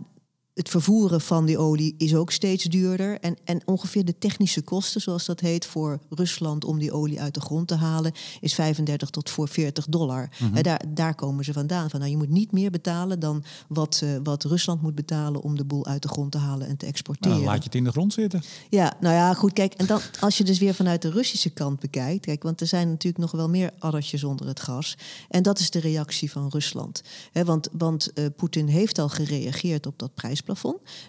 [0.61, 3.20] het vervoeren van die olie is ook steeds duurder.
[3.20, 7.35] En, en ongeveer de technische kosten, zoals dat heet, voor Rusland om die olie uit
[7.35, 10.29] de grond te halen, is 35 tot voor 40 dollar.
[10.55, 11.90] En daar, daar komen ze vandaan.
[11.90, 15.57] Van, nou, je moet niet meer betalen dan wat, eh, wat Rusland moet betalen om
[15.57, 17.37] de boel uit de grond te halen en te Nou, exporteren.
[17.37, 18.42] dan laat je het in de grond zitten.
[18.68, 21.81] Ja, nou ja, goed, kijk, en dan als je dus weer vanuit de Russische kant
[21.81, 24.96] bekijkt, kijk, want er zijn natuurlijk nog wel meer addertjes onder het gas.
[25.29, 27.03] En dat is de reactie van Rusland.
[27.33, 30.14] Want want eh, Poetin heeft al gereageerd op dat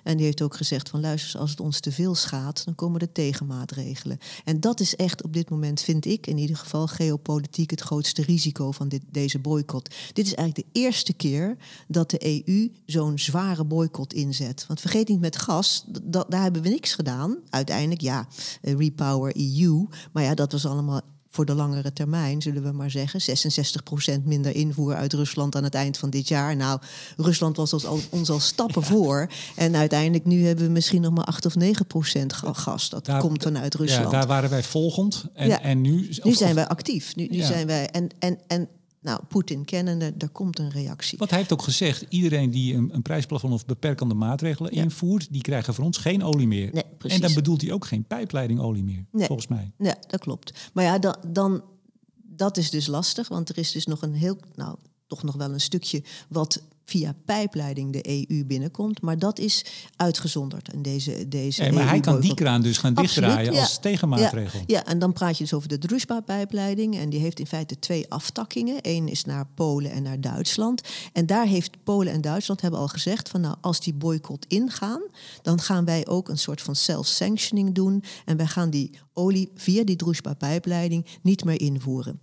[0.04, 3.02] En die heeft ook gezegd van luister, als het ons te veel schaadt, dan komen
[3.02, 4.18] er tegenmaatregelen.
[4.44, 8.22] En dat is echt op dit moment, vind ik in ieder geval, geopolitiek het grootste
[8.22, 9.96] risico van dit, deze boycott.
[10.14, 14.66] Dit is eigenlijk de eerste keer dat de EU zo'n zware boycott inzet.
[14.68, 17.38] Want vergeet niet met gas, daar hebben we niks gedaan.
[17.50, 18.28] Uiteindelijk, ja,
[18.62, 19.88] eh, Repower EU.
[20.12, 21.02] Maar ja, dat was allemaal
[21.34, 23.38] voor de langere termijn, zullen we maar zeggen.
[24.20, 26.56] 66% minder invoer uit Rusland aan het eind van dit jaar.
[26.56, 26.80] Nou,
[27.18, 29.30] Rusland was ons al, ons al stappen voor.
[29.56, 32.90] En uiteindelijk nu hebben we misschien nog maar 8 of 9% ga- gas.
[32.90, 34.04] Dat Daar- komt vanuit Rusland.
[34.12, 35.26] Ja, daar waren wij volgend.
[35.34, 35.62] En, Ja.
[35.62, 36.10] en nu...
[36.24, 37.16] nu zijn wij actief.
[37.16, 37.46] Nu, nu Ja.
[37.46, 37.90] zijn wij.
[37.90, 38.68] En, en, en
[39.02, 41.18] nou, Poetin kennende, er komt een reactie.
[41.18, 44.84] Want hij heeft ook gezegd, iedereen die een, een prijsplafond of beperkende maatregelen Ja.
[44.84, 46.70] invoert, die krijgen van ons geen olie meer.
[46.74, 47.18] Nee, precies.
[47.20, 49.26] en dan bedoelt hij ook geen pijpleidingolie meer, Nee.
[49.28, 49.72] volgens mij.
[49.78, 50.70] Ja, dat klopt.
[50.74, 51.64] Maar ja, dan, dan,
[52.24, 55.54] dat is dus lastig, want er is dus nog een heel, nou, toch nog wel
[55.54, 56.62] een stukje wat
[56.92, 59.02] via pijpleiding de EU binnenkomt.
[59.02, 62.96] Maar dat is uitgezonderd in deze, deze Ja, maar hij kan die kraan dus gaan
[62.96, 63.60] Absoluut, dichtdraaien ja.
[63.60, 64.60] als tegenmaatregel.
[64.60, 66.98] Ja, ja, en dan praat je dus over de Druzhba-pijpleiding.
[66.98, 68.78] En die heeft in feite twee aftakkingen.
[68.82, 70.82] Eén is naar Polen en naar Duitsland.
[71.14, 73.30] En daar heeft Polen en Duitsland hebben al gezegd...
[73.30, 75.02] van nou, als die boycott ingaan...
[75.42, 78.04] dan gaan wij ook een soort van self-sanctioning doen.
[78.26, 82.20] En wij gaan die olie via die Druzhba-pijpleiding niet meer invoeren.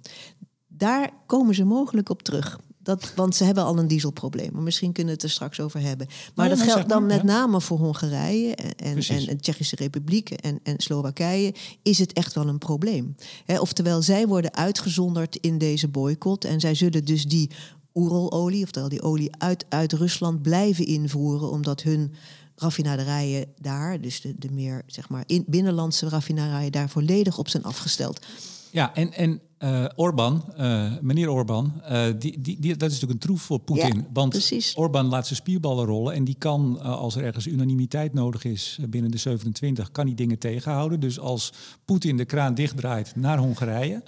[0.68, 2.59] Daar komen ze mogelijk op terug.
[2.82, 4.50] Dat, want ze hebben al een dieselprobleem.
[4.52, 6.06] Maar misschien kunnen we het er straks over hebben.
[6.34, 7.24] Maar dat geldt dan met ja.
[7.24, 12.34] name voor Hongarije en, en, en de Tsjechische Republiek en, en Slowakije is het echt
[12.34, 13.16] wel een probleem.
[13.44, 16.44] Hè, oftewel, zij worden uitgezonderd in deze boycott.
[16.44, 17.50] En zij zullen dus die
[17.94, 22.14] oeralolie, oftewel die olie uit, uit Rusland, blijven invoeren, omdat hun
[22.56, 27.62] raffinaderijen daar, dus de, de meer zeg maar in, binnenlandse raffinaderijen, daar volledig op zijn
[27.62, 28.26] afgesteld.
[28.70, 33.12] Ja, en, en eh Orbán, eh, meneer Orbán, eh, die, die, die, dat is natuurlijk
[33.12, 33.96] een troef voor Poetin.
[33.96, 34.76] Ja, want precies.
[34.76, 39.11] Orbán laat zijn spierballen rollen en die kan, als er ergens unanimiteit nodig is binnen
[39.11, 41.00] de 27, kan die dingen tegenhouden.
[41.00, 41.52] Dus als
[41.85, 44.02] Poetin de kraan dichtdraait naar Hongarije,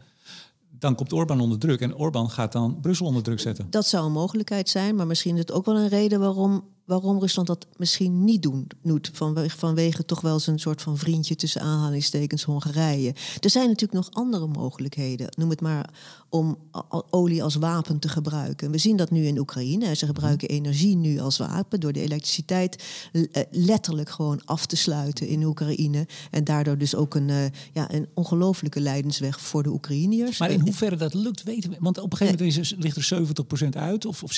[0.79, 1.81] dan komt Orbán onder druk.
[1.81, 3.67] En Orbán gaat dan Brussel onder druk zetten.
[3.71, 7.19] Dat zou een mogelijkheid zijn, maar misschien is het ook wel een reden waarom, waarom
[7.21, 9.11] Rusland dat misschien niet doen, doet.
[9.13, 13.15] Vanwege, vanwege toch wel zijn soort van vriendje tussen aanhalingstekens Hongarije.
[13.41, 15.29] Er zijn natuurlijk nog andere mogelijkheden.
[15.37, 15.91] Noem het maar
[16.29, 16.59] om
[17.11, 18.71] olie als wapen te gebruiken.
[18.71, 19.95] We zien dat nu in Oekraïne.
[19.95, 25.27] Ze gebruiken energie nu als wapen door de elektriciteit eh, letterlijk gewoon af te sluiten
[25.29, 26.07] in Oekraïne.
[26.31, 30.39] En daardoor dus ook een, eh, ja, een ongelofelijke lijdensweg voor de Oekraïniërs.
[30.39, 31.77] Maar in hoeverre dat lukt, weten we.
[31.81, 34.35] Want op een gegeven moment is ligt er 70% uit of, of 60%.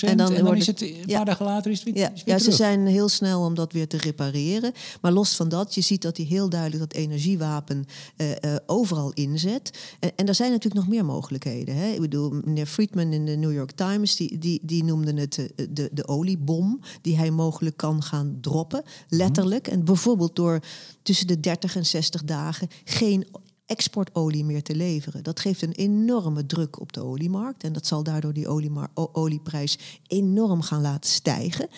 [0.00, 1.16] Ja, en en dan, is het- het een ja.
[1.16, 4.72] paar dagen later is Ja, ja ze zijn heel snel om dat weer te repareren.
[5.00, 7.84] Maar los van dat, je ziet dat hij heel duidelijk dat energiewapen
[8.16, 9.78] eh, eh, overal inzet.
[10.00, 11.76] En, en er zijn natuurlijk nog meer mogelijkheden.
[11.76, 11.88] Hè?
[11.88, 15.66] Ik bedoel, meneer Friedman in de New York Times, die, die, die noemde het eh,
[15.70, 19.68] de, de oliebom die hij mogelijk kan gaan droppen, letterlijk.
[19.68, 20.60] En bijvoorbeeld door
[21.02, 23.26] tussen de 30 en 60 dagen geen
[23.66, 25.22] exportolie meer te leveren.
[25.22, 27.64] Dat geeft een enorme druk op de oliemarkt.
[27.64, 28.48] En dat zal daardoor die
[29.12, 31.68] olieprijs enorm gaan laten stijgen.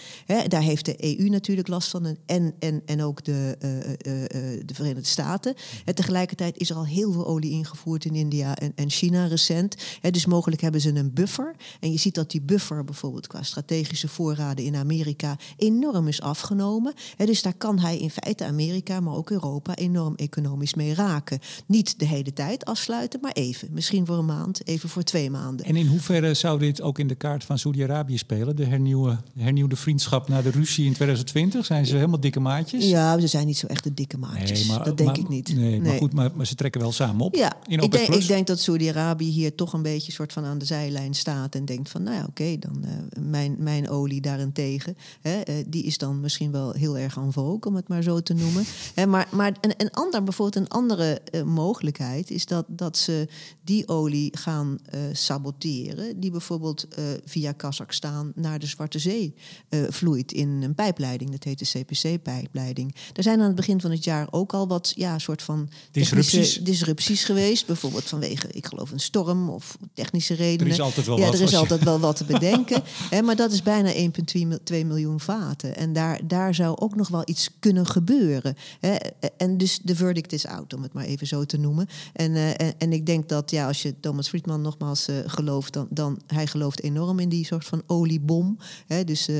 [0.48, 2.16] Daar heeft de EU natuurlijk last van.
[2.26, 5.54] En, en, en, ook de, eh, eh, eh, de Verenigde Staten.
[5.84, 9.76] En tegelijkertijd is er al heel veel olie ingevoerd in India en, en China recent.
[10.10, 11.54] Dus mogelijk hebben ze een buffer.
[11.80, 16.94] En je ziet dat die buffer bijvoorbeeld qua strategische voorraden in Amerika enorm is afgenomen.
[17.16, 21.38] Dus daar kan hij in feite Amerika, maar ook Europa enorm economisch mee raken.
[21.84, 23.68] De hele tijd afsluiten, maar even.
[23.70, 25.66] Misschien voor een maand, even voor twee maanden.
[25.66, 28.56] En in hoeverre zou dit ook in de kaart van Saudi-Arabië spelen?
[28.56, 31.64] De hernieuwe, hernieuwde vriendschap na de ruzie in 2020?
[31.64, 32.88] Zijn ze helemaal dikke maatjes?
[32.88, 34.66] Ja, ze zijn niet zo echt de dikke maatjes.
[34.66, 35.56] dat denk maar- ik niet.
[35.56, 37.34] Nee, maar goed, maar, maar ze trekken wel samen op.
[37.34, 40.58] Ja, in ik denk, ik denk dat Saudi-Arabië hier toch een beetje soort van aan
[40.58, 44.96] de zijlijn staat en denkt van, nou ja, oké, dan eh, mijn, mijn olie daarentegen,
[45.20, 48.20] hè, eh, die is dan misschien wel heel erg en vogue, om het maar zo
[48.20, 48.64] te noemen.
[48.94, 53.28] Hè, maar maar een, een ander, bijvoorbeeld een andere eh, mogelijkheid is dat, dat ze
[53.64, 59.34] die olie gaan eh, saboteren, die bijvoorbeeld eh, via Kazachstan naar de Zwarte Zee
[59.68, 62.94] eh, vloeit in een pijpleiding, dat heet de CPC-pijpleiding.
[63.12, 66.56] Er zijn aan het begin van het jaar ook al wat, ja, soort van Disrupties.
[66.62, 67.66] disrupties geweest.
[67.66, 70.66] Bijvoorbeeld vanwege, ik geloof, een storm of technische redenen.
[70.66, 72.82] Er is altijd wel ja, wat er is altijd wel wat te bedenken.
[73.10, 75.76] Hè, maar dat is bijna 1,2 mil- 2 miljoen vaten.
[75.76, 78.56] En daar, daar zou ook nog wel iets kunnen gebeuren.
[78.80, 78.94] Hè.
[79.36, 81.86] En dus de verdict is out, om het maar even zo te noemen.
[82.12, 85.72] En, eh, en, en ik denk dat ja, als je Thomas Friedman nogmaals eh, gelooft,
[85.72, 88.58] dan, dan hij gelooft enorm in die soort van oliebom.
[88.86, 89.36] Hè, dus eh,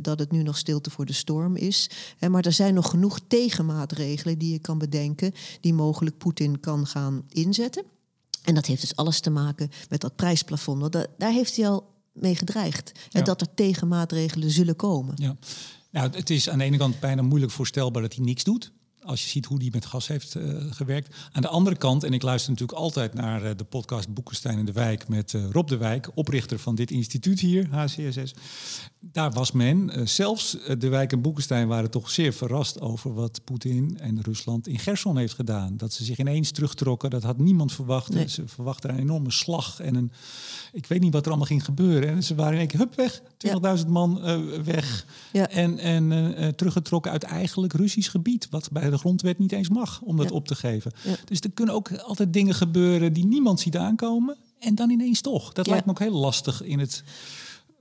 [0.00, 1.90] dat het nu nog stilte voor de storm is.
[2.18, 6.86] Hè, maar er zijn nog genoeg tegenmaatregelen die je kan bedenken, die mogelijk Poetin kan
[6.86, 7.84] gaan inzetten.
[8.44, 10.80] En dat heeft dus alles te maken met dat prijsplafond.
[10.80, 12.92] Want da- daar heeft hij al mee gedreigd.
[12.94, 13.18] Ja.
[13.18, 15.14] En dat er tegenmaatregelen zullen komen.
[15.16, 15.36] Ja.
[15.90, 18.72] Nou, het is aan de ene kant bijna moeilijk voorstelbaar dat hij niks doet.
[19.04, 21.16] Als je ziet hoe die met gas heeft eh, gewerkt.
[21.32, 24.64] Aan de andere kant, en ik luister natuurlijk altijd naar eh, de podcast Boekenstein in
[24.64, 28.34] de Wijk met eh, Rob de Wijk, oprichter van dit instituut hier, HCSS.
[29.12, 33.14] Daar was men, eh, zelfs eh, de Wijk en Boekenstein waren toch zeer verrast over
[33.14, 35.76] wat Poetin en Rusland in Gerson heeft gedaan.
[35.76, 38.12] Dat ze zich ineens terugtrokken, dat had niemand verwacht.
[38.12, 38.28] Nee.
[38.28, 40.12] Ze verwachten een enorme slag en een,
[40.72, 42.08] ik weet niet wat er allemaal ging gebeuren.
[42.08, 43.22] En ze waren in één keer, hup, weg,
[43.82, 45.06] 20.000 man eh, weg.
[45.32, 45.48] Ja.
[45.48, 50.16] En, en teruggetrokken uit eigenlijk Russisch gebied, wat bij de grondwet niet eens mag om
[50.16, 50.34] dat Ja.
[50.34, 50.92] op te geven.
[51.02, 51.14] Ja.
[51.24, 54.36] Dus er kunnen ook altijd dingen gebeuren die niemand ziet aankomen.
[54.58, 55.52] En dan ineens toch.
[55.52, 57.02] Dat lijkt me ook heel lastig in het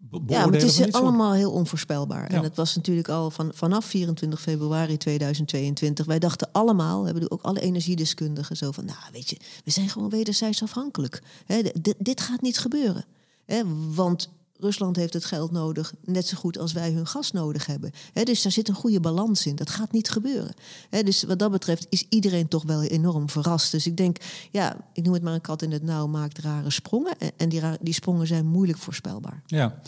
[0.09, 2.31] beoordelen Ja, maar het is soort- allemaal heel onvoorspelbaar.
[2.31, 2.37] Ja.
[2.37, 6.05] En het was natuurlijk al van, vanaf 24 februari 2022.
[6.05, 8.85] Wij dachten allemaal, we hebben ook alle energiedeskundigen zo van...
[8.85, 11.21] nou, weet je, we zijn gewoon wederzijds afhankelijk.
[11.45, 13.05] Hè, dit- dit gaat niet gebeuren.
[13.45, 13.61] Hè,
[13.93, 14.29] want
[14.63, 17.91] Rusland heeft het geld nodig, net zo goed als wij hun gas nodig hebben.
[18.13, 19.55] dus daar zit een goede balans in.
[19.55, 20.53] Dat gaat niet gebeuren.
[20.89, 23.71] dus wat dat betreft is iedereen toch wel enorm verrast.
[23.71, 24.17] Dus ik denk,
[24.51, 27.15] ja, ik noem het maar een kat in het nauw maakt rare sprongen.
[27.37, 29.41] En die, die sprongen zijn moeilijk voorspelbaar.
[29.45, 29.81] Ja.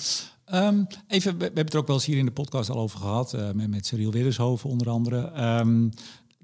[0.46, 3.00] Ehm, even, we, hebben het er ook wel eens hier in de podcast al over
[3.00, 5.32] gehad, uh, met, met Cyril onder andere.
[5.60, 5.92] Um,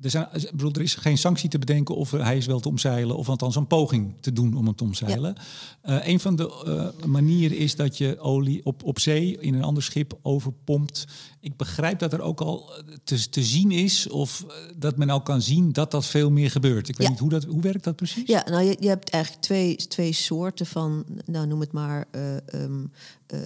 [0.01, 3.17] er, zijn, bedoel, er is geen sanctie te bedenken of hij is wel te omzeilen,
[3.17, 5.35] of althans een poging te doen om hem te omzeilen.
[5.83, 5.99] Ja.
[5.99, 9.63] Uh, een van de uh, manieren is dat je olie op, op zee in een
[9.63, 11.07] ander schip overpompt.
[11.41, 12.71] Ik begrijp dat er ook al
[13.03, 14.45] te, te zien is, of
[14.77, 16.89] dat men al kan zien dat dat veel meer gebeurt.
[16.89, 18.27] Ik weet niet hoe dat hoe werkt dat precies?
[18.27, 22.07] Ja, nou je, je hebt eigenlijk twee, twee soorten van, nou noem het maar.
[22.11, 22.91] Uh, um,
[23.33, 23.39] uh,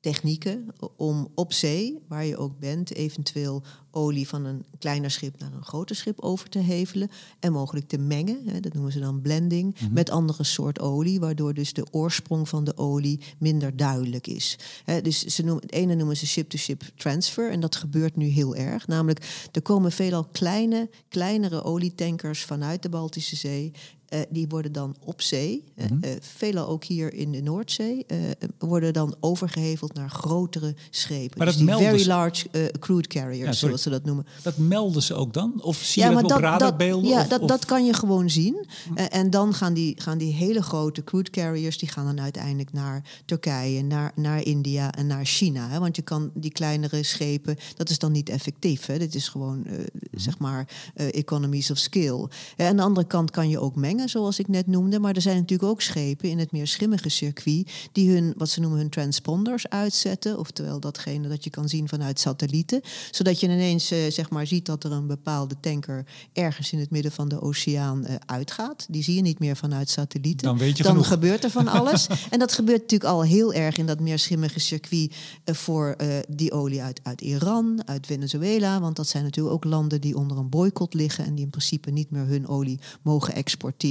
[0.00, 5.52] technieken om op zee, waar je ook bent, eventueel olie van een kleiner schip naar
[5.52, 7.10] een groter schip over te hevelen
[7.40, 9.92] en mogelijk te mengen, hè, dat noemen ze dan blending, mm -hmm.
[9.92, 14.58] met andere soort olie, waardoor dus de oorsprong van de olie minder duidelijk is.
[14.84, 18.26] Hè, dus ze noemen, het ene noemen ze ship-to-ship -ship transfer en dat gebeurt nu
[18.26, 18.86] heel erg.
[18.86, 23.72] Namelijk, er komen veelal kleine, kleinere olietankers vanuit de Baltische Zee
[24.10, 25.98] uh, die worden dan op zee, mm -hmm.
[26.04, 28.18] uh, veelal ook hier in de Noordzee, uh,
[28.58, 31.38] worden dan overgeheveld naar grotere schepen.
[31.38, 32.06] Maar dus dat die very ze...
[32.06, 32.46] large
[32.78, 34.26] crude carriers, ja, zoals ze dat noemen.
[34.42, 35.62] Dat melden ze ook dan?
[35.62, 37.10] Of zie ja, je dat, dat op radarbeelden?
[37.10, 37.48] Dat, ja, of, dat, of...
[37.48, 38.66] dat kan je gewoon zien.
[38.88, 38.96] Mm.
[38.96, 43.22] en dan gaan die, gaan die hele grote crude carriers, die gaan dan uiteindelijk naar
[43.24, 45.68] Turkije, naar, naar India en naar China.
[45.68, 45.78] Hè?
[45.78, 48.86] Want je kan die kleinere schepen, dat is dan niet effectief.
[48.86, 48.98] Hè?
[48.98, 49.84] Dit is gewoon, mm.
[50.10, 52.26] zeg maar, economies of skill.
[52.56, 54.98] En aan de andere kant kan je ook mengen zoals ik net noemde.
[54.98, 58.60] Maar er zijn natuurlijk ook schepen in het meer schimmige circuit die hun, wat ze
[58.60, 60.38] noemen, hun transponders uitzetten.
[60.38, 62.80] Oftewel datgene dat je kan zien vanuit satellieten.
[63.10, 66.90] Zodat je ineens uh, zeg maar ziet dat er een bepaalde tanker ergens in het
[66.90, 68.86] midden van de oceaan uh, uitgaat.
[68.90, 70.46] Die zie je niet meer vanuit satellieten.
[70.46, 72.06] Dan, weet je Dan gebeurt er van alles.
[72.30, 75.96] en dat gebeurt natuurlijk al heel erg in dat meer schimmige circuit uh, voor
[76.28, 78.80] die olie uit, uit Iran, uit Venezuela.
[78.80, 81.90] Want dat zijn natuurlijk ook landen die onder een boycott liggen en die in principe
[81.90, 83.89] niet meer hun olie mogen exporteren.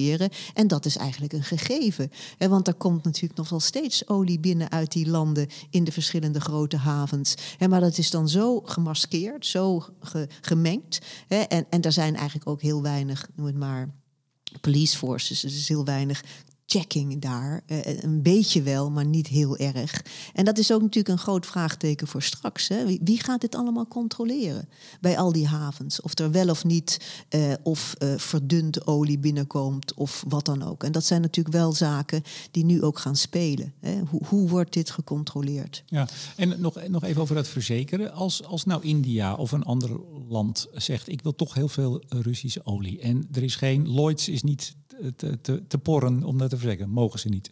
[0.53, 2.11] En dat is eigenlijk een gegeven.
[2.37, 6.41] Want er komt natuurlijk nog wel steeds olie binnen uit die landen in de verschillende
[6.41, 7.35] grote havens.
[7.69, 10.99] Maar dat is dan zo gemaskeerd, zo ge gemengd.
[11.27, 13.89] En, en er zijn eigenlijk ook heel weinig, noem het maar
[14.61, 15.39] police forces.
[15.39, 16.23] Dus heel weinig
[16.69, 17.61] checking daar.
[17.67, 20.05] Uh, een beetje wel, maar niet heel erg.
[20.33, 22.67] En dat is ook natuurlijk een groot vraagteken voor straks.
[22.67, 22.85] Hè.
[22.85, 24.69] Wie, gaat dit allemaal controleren
[25.01, 26.01] bij al die havens?
[26.01, 30.83] Of er wel of niet uh, of uh, verdund olie binnenkomt of wat dan ook.
[30.83, 33.73] En dat zijn natuurlijk wel zaken die nu ook gaan spelen.
[33.79, 33.99] Hè.
[34.09, 35.83] Hoe, hoe, wordt dit gecontroleerd?
[35.85, 38.13] Ja, en nog, nog even over dat verzekeren.
[38.13, 41.09] Als, als nou India of een ander land zegt...
[41.09, 42.99] ik wil toch heel veel Russische olie...
[42.99, 43.89] en er is geen...
[43.89, 44.77] Lloyds is niet
[45.15, 46.91] te, te, te porren om dat te verzekeren.
[46.91, 47.49] Mogen ze niet.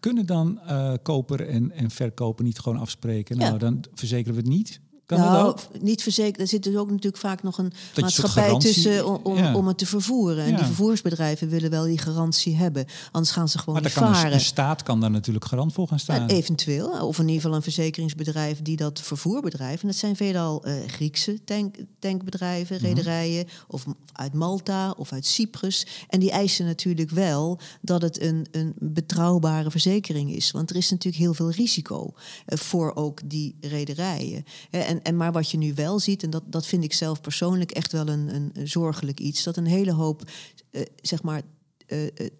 [0.00, 3.36] Kunnen dan uh, koper en, en verkoper niet gewoon afspreken?
[3.36, 4.80] Nou, dan verzekeren we het niet.
[5.08, 5.82] Kan nou, dat ook?
[5.82, 6.40] niet verzekerd.
[6.40, 9.54] Er zit dus ook natuurlijk vaak nog een dat maatschappij tussen om, om, ja.
[9.54, 10.44] om, het te vervoeren.
[10.44, 10.56] En ja.
[10.56, 12.86] die vervoersbedrijven willen wel die garantie hebben.
[13.10, 14.32] Anders gaan ze gewoon maar niet varen.
[14.32, 16.30] Een staat kan daar natuurlijk garant voor gaan staan.
[16.30, 16.88] Uh, eventueel.
[16.88, 19.82] Of in ieder geval een verzekeringsbedrijf die dat vervoerbedrijf.
[19.82, 22.94] En dat zijn veelal uh, Griekse tank, tankbedrijven, mm -hmm.
[22.94, 23.46] rederijen.
[23.68, 25.86] Of uit Malta of uit Cyprus.
[26.08, 30.50] En die eisen natuurlijk wel dat het een, een betrouwbare verzekering is.
[30.50, 34.44] Want er is natuurlijk heel veel risico uh, voor ook die rederijen.
[34.70, 37.70] En en, maar wat je nu wel ziet, en dat, dat vind ik zelf persoonlijk
[37.70, 40.30] echt wel een, een zorgelijk iets, dat een hele hoop,
[40.70, 41.42] uh, zeg maar,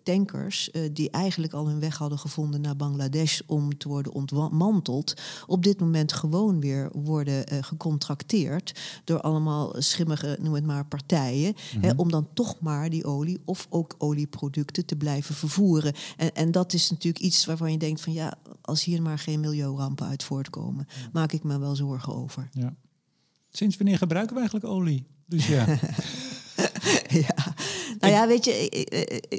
[0.03, 5.15] tankers uh, die eigenlijk al hun weg hadden gevonden naar Bangladesh om te worden ontmanteld,
[5.47, 11.91] op dit moment gewoon weer worden gecontracteerd door allemaal schimmige, noem het maar, partijen, hè,
[11.97, 15.95] om dan toch maar die olie of ook olieproducten te blijven vervoeren.
[16.17, 19.41] En, en dat is natuurlijk iets waarvan je denkt van ja, als hier maar geen
[19.41, 22.49] milieurampen uit voortkomen, maak ik me wel zorgen over.
[22.53, 22.75] Ja.
[23.51, 25.07] Sinds wanneer gebruiken we eigenlijk olie?
[25.27, 25.67] Dus ja.
[27.27, 27.48] ja.
[27.99, 28.91] Nou ja, weet je, ik,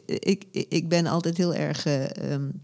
[0.05, 2.61] ik, ik, ik ben altijd heel erg uh, um,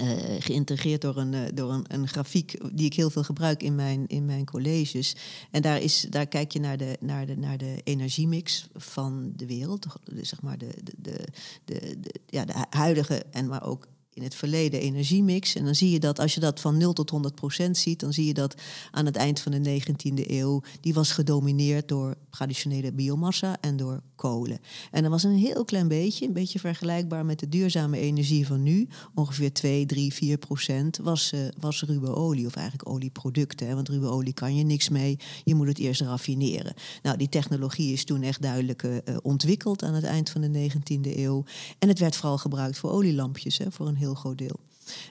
[0.00, 3.74] uh, geïntegreerd door, een, uh, door een, een, grafiek die ik heel veel gebruik in
[3.74, 5.16] mijn, in mijn colleges.
[5.50, 9.46] En daar, is, daar kijk je naar de, naar, de, naar de energiemix van de
[9.46, 9.86] wereld.
[10.20, 11.26] Zeg maar de, de, de,
[11.64, 15.54] de, de ja, de huidige en maar ook in het verleden energiemix.
[15.54, 18.12] En dan zie je dat als je dat van 0 tot 100 procent ziet, dan
[18.12, 18.54] zie je dat
[18.90, 24.02] aan het eind van de 19e eeuw, die was gedomineerd door traditionele biomassa en door
[24.14, 24.58] kolen.
[24.90, 28.62] En er was een heel klein beetje, een beetje vergelijkbaar met de duurzame energie van
[28.62, 33.66] nu, ongeveer 2, 3, 4 procent, was, uh, was ruwe olie of eigenlijk olieproducten.
[33.66, 33.74] Hè?
[33.74, 36.74] Want ruwe olie kan je niks mee, je moet het eerst raffineren.
[37.02, 41.16] Nou, die technologie is toen echt duidelijk uh, ontwikkeld aan het eind van de 19e
[41.16, 41.44] eeuw.
[41.78, 44.60] En het werd vooral gebruikt voor olielampjes, hè, voor een heel groot deel.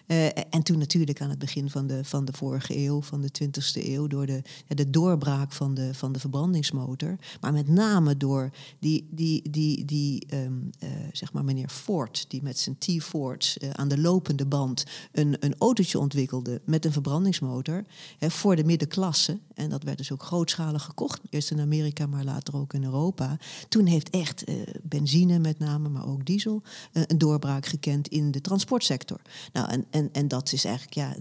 [0.08, 3.30] Uh, en toen natuurlijk aan het begin van de, van de vorige eeuw, van de
[3.44, 7.16] 20e eeuw, door de, de doorbraak van de, van de verbrandingsmotor.
[7.42, 12.44] Maar met name door die, die, die, die um, uh, zeg maar meneer Ford, die
[12.44, 17.84] met zijn T-Fords uh, aan de lopende band een, een autootje ontwikkelde met een verbrandingsmotor
[18.18, 19.40] hè, voor de middenklasse.
[19.54, 23.38] En dat werd dus ook grootschalig gekocht, eerst in Amerika, maar later ook in Europa.
[23.70, 24.44] Toen heeft echt
[24.82, 29.20] benzine met name, maar ook diesel, een doorbraak gekend in de transportsector.
[29.54, 31.16] Nou, en, en, en dat is eigenlijk, ja,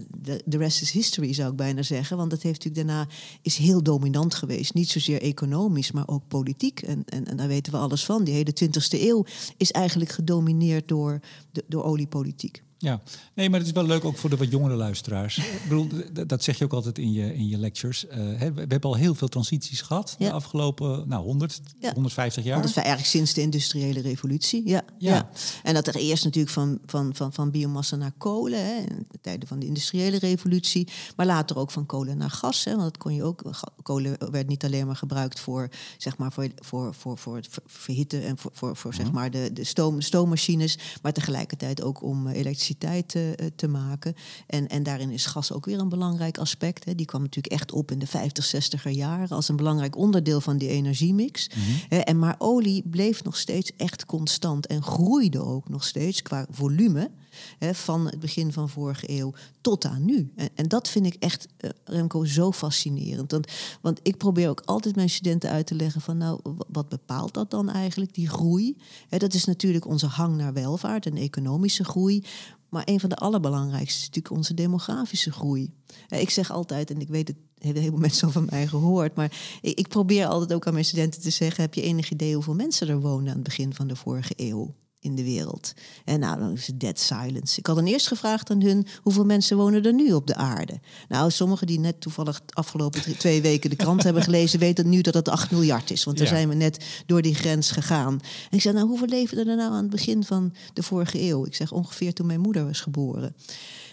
[0.45, 2.17] de rest is history zou ik bijna zeggen.
[2.17, 3.09] Want dat heeft natuurlijk daarna
[3.43, 4.75] is heel dominant geweest.
[4.75, 6.83] Niet zozeer economisch, maar ook politiek.
[6.83, 8.25] En, en, en daar weten we alles van.
[8.25, 9.25] Die hele 20e eeuw
[9.57, 11.21] is eigenlijk gedomineerd door,
[11.53, 12.63] de, door oliepolitiek.
[12.83, 13.01] Ja,
[13.35, 15.39] nee, maar het is wel leuk ook voor de wat jongere luisteraars.
[15.39, 15.89] Ik bedoel,
[16.27, 18.05] dat zeg je ook altijd in je, in je lectures.
[18.05, 21.93] Uh, we, hebben al heel veel transities gehad de afgelopen nou, 100, ja.
[21.93, 22.61] 150 jaar.
[22.61, 24.69] Dat is eigenlijk sinds de industriële revolutie.
[24.69, 25.31] Ja, ja.
[25.63, 29.19] En dat er eerst natuurlijk van, van, van, van biomassa naar kolen, hè, in de
[29.21, 30.89] tijden van de industriële revolutie.
[31.17, 32.65] Maar later ook van kolen naar gas.
[32.65, 33.43] Hè, want dat kon je ook.
[33.83, 35.69] Kolen werd niet alleen maar gebruikt voor,
[35.99, 39.15] zeg maar, voor, voor, voor, voor het verhitten en voor, voor, voor zeg mhm.
[39.15, 40.79] maar de, de stoom, stoommachines.
[41.03, 44.15] Maar tegelijkertijd ook om elektriciteit te, eh, te maken.
[44.47, 46.85] En, en daarin is gas ook weer een belangrijk aspect.
[46.85, 46.95] Hè.
[46.95, 50.59] Die kwam natuurlijk echt op in de 50, 60er jaren als een belangrijk onderdeel van
[50.59, 51.49] die energiemix.
[51.49, 52.01] Mhm.
[52.01, 57.11] en maar olie bleef nog steeds echt constant en groeide ook nog steeds qua volume.
[57.59, 60.33] Hè, van het begin van vorige eeuw tot aan nu.
[60.37, 63.31] En, en dat vind ik echt, uh, Remco, zo fascinerend.
[63.31, 67.35] Want, want ik probeer ook altijd mijn studenten uit te leggen van nou, wat bepaalt
[67.35, 68.77] dat dan eigenlijk, die groei?
[69.09, 72.25] Hè, dat is natuurlijk onze hang naar welvaart en economische groei.
[72.73, 75.71] Maar een van de allerbelangrijkste is natuurlijk onze demografische groei.
[76.09, 79.15] Ik zeg altijd, en ik weet het hebben heel veel mensen al van mij gehoord.
[79.15, 82.35] Maar ik, ik, probeer altijd ook aan mijn studenten te zeggen: heb je enig idee
[82.35, 84.75] hoeveel mensen er woonden aan het begin van de vorige eeuw?
[85.03, 85.73] In de wereld.
[86.05, 87.59] En nou, dan is het dead silence.
[87.59, 90.81] Ik had dan eerst gevraagd aan hun hoeveel mensen wonen er nu op de aarde.
[91.09, 95.01] Nou, sommigen die net toevallig de afgelopen twee weken de krant hebben gelezen, weten nu
[95.01, 96.05] dat het 8 miljard is.
[96.05, 98.21] Want daar zijn we net door die grens gegaan.
[98.23, 101.47] En ik zei, nou, hoeveel leven er nou aan het begin van de vorige eeuw?
[101.47, 103.37] Ik zeg ongeveer toen mijn moeder was geboren.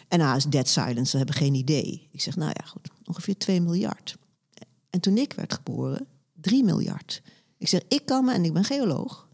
[0.08, 2.08] En nou, is dead silence, we hebben geen idee.
[2.12, 4.18] Ik zeg, nou ja, goed, ongeveer 2 miljard.
[4.90, 6.08] En toen ik werd geboren,
[6.42, 7.22] 3 miljard.
[7.58, 9.29] Ik zeg, ik kan me, en ik ben geoloog,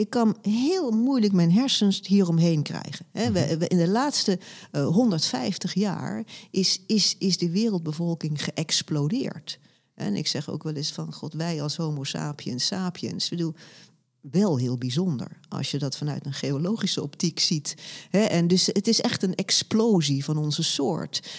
[0.00, 3.06] ik kan heel moeilijk mijn hersens hieromheen krijgen.
[3.12, 3.32] Mhm.
[3.32, 4.38] we, in de laatste
[4.72, 9.58] 150 eh, jaar is, is, is de wereldbevolking geëxplodeerd.
[9.94, 13.54] En ik zeg ook wel eens van, god, wij als homo sapiens sapiens, ik bedoel,
[14.20, 17.74] wel heel bijzonder als je dat vanuit een geologische optiek ziet.
[18.10, 21.30] en dus het is echt een explosie van onze soort.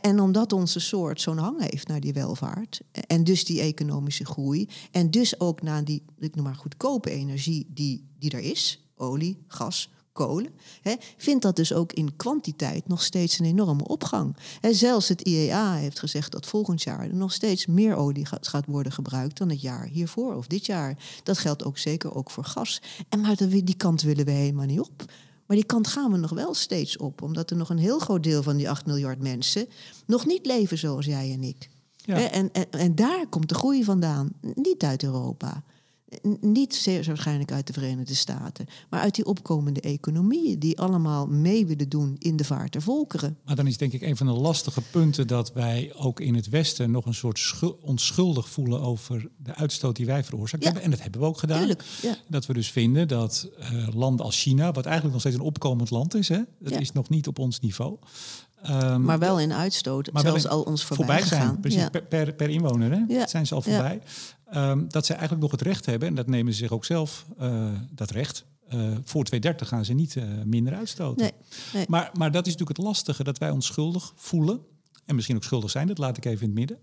[0.00, 4.68] En, omdat onze soort zo'n hang heeft naar die welvaart en dus die economische groei
[4.90, 9.44] en dus ook naar die, ik noem maar goedkope energie die, die er is, olie,
[9.46, 9.90] gas,
[10.26, 10.50] kolen,
[10.82, 14.36] hè, vindt dat dus ook in kwantiteit nog steeds een enorme opgang.
[14.60, 18.66] Hè, zelfs het IEA heeft gezegd dat volgend jaar er nog steeds meer olie gaat,
[18.66, 20.96] worden gebruikt dan het jaar hiervoor of dit jaar.
[21.22, 22.82] Dat geldt ook zeker ook voor gas.
[23.08, 25.04] En maar die kant willen we helemaal niet op.
[25.46, 28.22] Maar die kant gaan we nog wel steeds op, omdat er nog een heel groot
[28.22, 29.66] deel van die 8 miljard mensen
[30.06, 31.70] nog niet leven zoals jij en ik.
[31.96, 32.30] Ja.
[32.30, 35.62] En, en, en daar komt de groei vandaan, niet uit Europa.
[36.40, 41.66] Niet zeer waarschijnlijk uit de Verenigde Staten, maar uit die opkomende economieën die allemaal mee
[41.66, 43.38] willen doen in de vaart der volkeren.
[43.44, 46.48] Maar dan is denk ik een van de lastige punten dat wij ook in het
[46.48, 50.82] Westen nog een soort onschuldig voelen over de uitstoot die wij veroorzaakt hebben.
[50.82, 51.58] En dat hebben we ook gedaan.
[51.58, 52.16] Tuurlijk, ja.
[52.28, 55.90] Dat we dus vinden dat uh, landen als China, wat eigenlijk nog steeds een opkomend
[55.90, 57.98] land is, hè, dat is nog niet op ons niveau.
[58.68, 61.60] Um, maar wel in uitstoot, maar zelfs al ons voorbij, voorbij zijn.
[61.60, 63.26] Precies, per, per, inwoner hè?
[63.26, 64.00] Zijn ze al voorbij.
[64.54, 67.26] Um, dat ze eigenlijk nog het recht hebben, en dat nemen ze zich ook zelf,
[67.40, 68.44] uh, dat recht.
[68.74, 71.22] Uh, voor 2030 gaan ze niet uh, minder uitstoten.
[71.22, 71.32] Nee,
[71.72, 71.84] nee.
[71.88, 74.60] Maar, maar dat is natuurlijk het lastige, dat wij ons schuldig voelen.
[75.04, 76.78] En misschien ook schuldig zijn, dat laat ik even in het midden.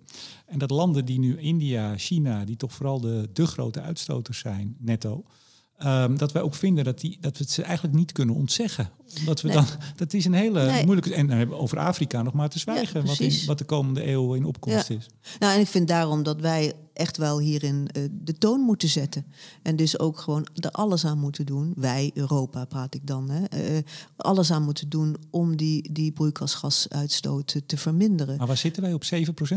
[0.46, 4.76] En dat landen die nu, India, China, die toch vooral de, de grote uitstoters zijn,
[4.80, 5.24] netto.
[5.86, 8.90] Um, dat wij ook vinden dat, die, dat we het ze eigenlijk niet kunnen ontzeggen.
[9.20, 9.66] Omdat we dan,
[9.96, 11.14] dat is een hele moeilijke.
[11.14, 14.08] En dan hebben we over Afrika nog maar te zwijgen, wat, in, wat de komende
[14.08, 15.10] eeuw in opkomst is.
[15.40, 19.26] Nou, en ik vind daarom dat wij echt wel hierin uh, de toon moeten zetten.
[19.62, 21.74] En dus ook gewoon er alles aan moeten doen.
[21.76, 23.30] Wij, Europa praat ik dan.
[23.30, 23.82] Hè, uh,
[24.16, 28.38] alles aan moeten doen om die, die broeikasgasuitstoot te, te verminderen.
[28.38, 29.08] Maar waar zitten wij op 7%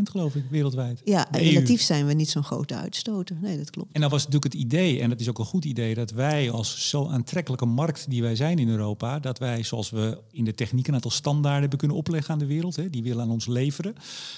[0.02, 1.00] geloof ik wereldwijd?
[1.04, 3.36] Ja, relatief zijn we niet zo'n grote uitstoter.
[3.40, 3.92] Nee, dat klopt.
[3.92, 6.50] En dan was natuurlijk het idee, en dat is ook een goed idee, dat wij
[6.50, 10.54] als zo aantrekkelijke markt die wij zijn in Europa, dat wij zoals we in de
[10.54, 13.46] techniek een aantal standaarden hebben kunnen opleggen aan de wereld, hè, die willen aan ons
[13.46, 13.94] leveren.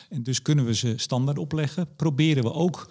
[0.08, 1.86] En dus kunnen we ze standaard opleggen.
[1.96, 2.88] Proberen we ook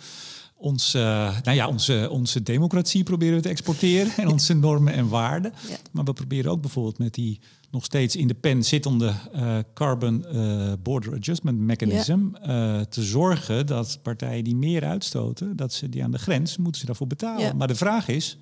[0.56, 1.02] ons, uh,
[1.44, 5.54] nou ja, onze, onze democratie proberen we te exporteren en onze normen en waarden.
[5.70, 5.76] Ja.
[5.92, 7.40] Maar we proberen ook bijvoorbeeld met die
[7.72, 12.86] nog steeds in de pen zittende uh, Carbon uh, Border Adjustment Mechanism ja.
[12.86, 16.86] te zorgen dat partijen die meer uitstoten, dat ze die aan de grens moeten ze
[16.86, 17.46] daarvoor betalen.
[17.46, 17.54] Ja.
[17.54, 18.38] Maar de vraag is,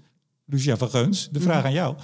[0.46, 1.96] Lucia van Geuns, de vraag aan jou.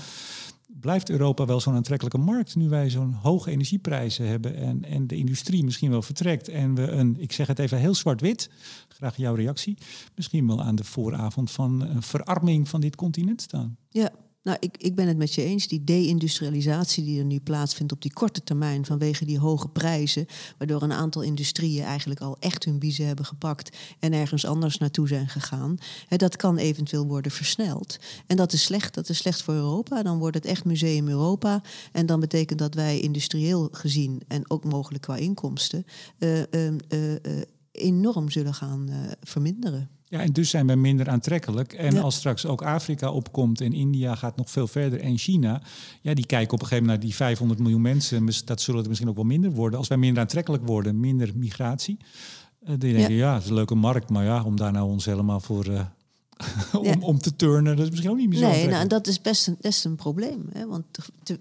[0.80, 5.16] Blijft Europa wel zo'n aantrekkelijke markt nu wij zo'n hoge energieprijzen hebben en, en de
[5.16, 8.50] industrie misschien wel vertrekt en we een, ik zeg het even heel zwart-wit,
[8.88, 9.78] graag jouw reactie,
[10.16, 13.78] misschien wel aan de vooravond van een verarming van dit continent staan?
[13.90, 14.12] Ja,
[14.46, 15.68] nou, ik, ik ben het met je eens.
[15.68, 20.26] Die deindustrialisatie die er nu plaatsvindt op die korte termijn vanwege die hoge prijzen,
[20.58, 25.08] waardoor een aantal industrieën eigenlijk al echt hun biezen hebben gepakt en ergens anders naartoe
[25.08, 25.78] zijn gegaan,
[26.08, 27.98] hè, dat kan eventueel worden versneld.
[28.28, 28.94] En dat is slecht.
[28.94, 30.04] Dat is slecht voor Europa.
[30.04, 31.62] Dan wordt het echt museum Europa.
[31.92, 35.86] En dan betekent dat wij industrieel gezien en ook mogelijk qua inkomsten
[36.20, 37.42] uh, uh, uh,
[37.72, 38.90] enorm zullen gaan
[39.22, 39.95] verminderen.
[40.08, 41.74] Ja, en dus zijn wij minder aantrekkelijk.
[41.74, 42.02] En Ja.
[42.02, 45.62] als straks ook Afrika opkomt en India gaat nog veel verder en China,
[46.02, 48.30] ja, die kijken op een gegeven moment naar die 500 miljoen mensen.
[48.46, 49.80] Dat zullen er misschien ook wel minder worden.
[49.80, 51.98] Als wij minder aantrekkelijk worden, minder migratie.
[52.62, 54.90] eh, dan denk je, ja, het is een leuke markt, maar ja, om daar nou
[54.90, 55.86] ons helemaal voor eh,
[56.80, 56.96] om, Ja.
[57.00, 59.22] om te turnen, dat is misschien ook niet meer zo Nee, nou, en dat is
[59.22, 60.46] best een, best een probleem.
[60.54, 60.68] Hè?
[60.68, 61.40] Want te, te,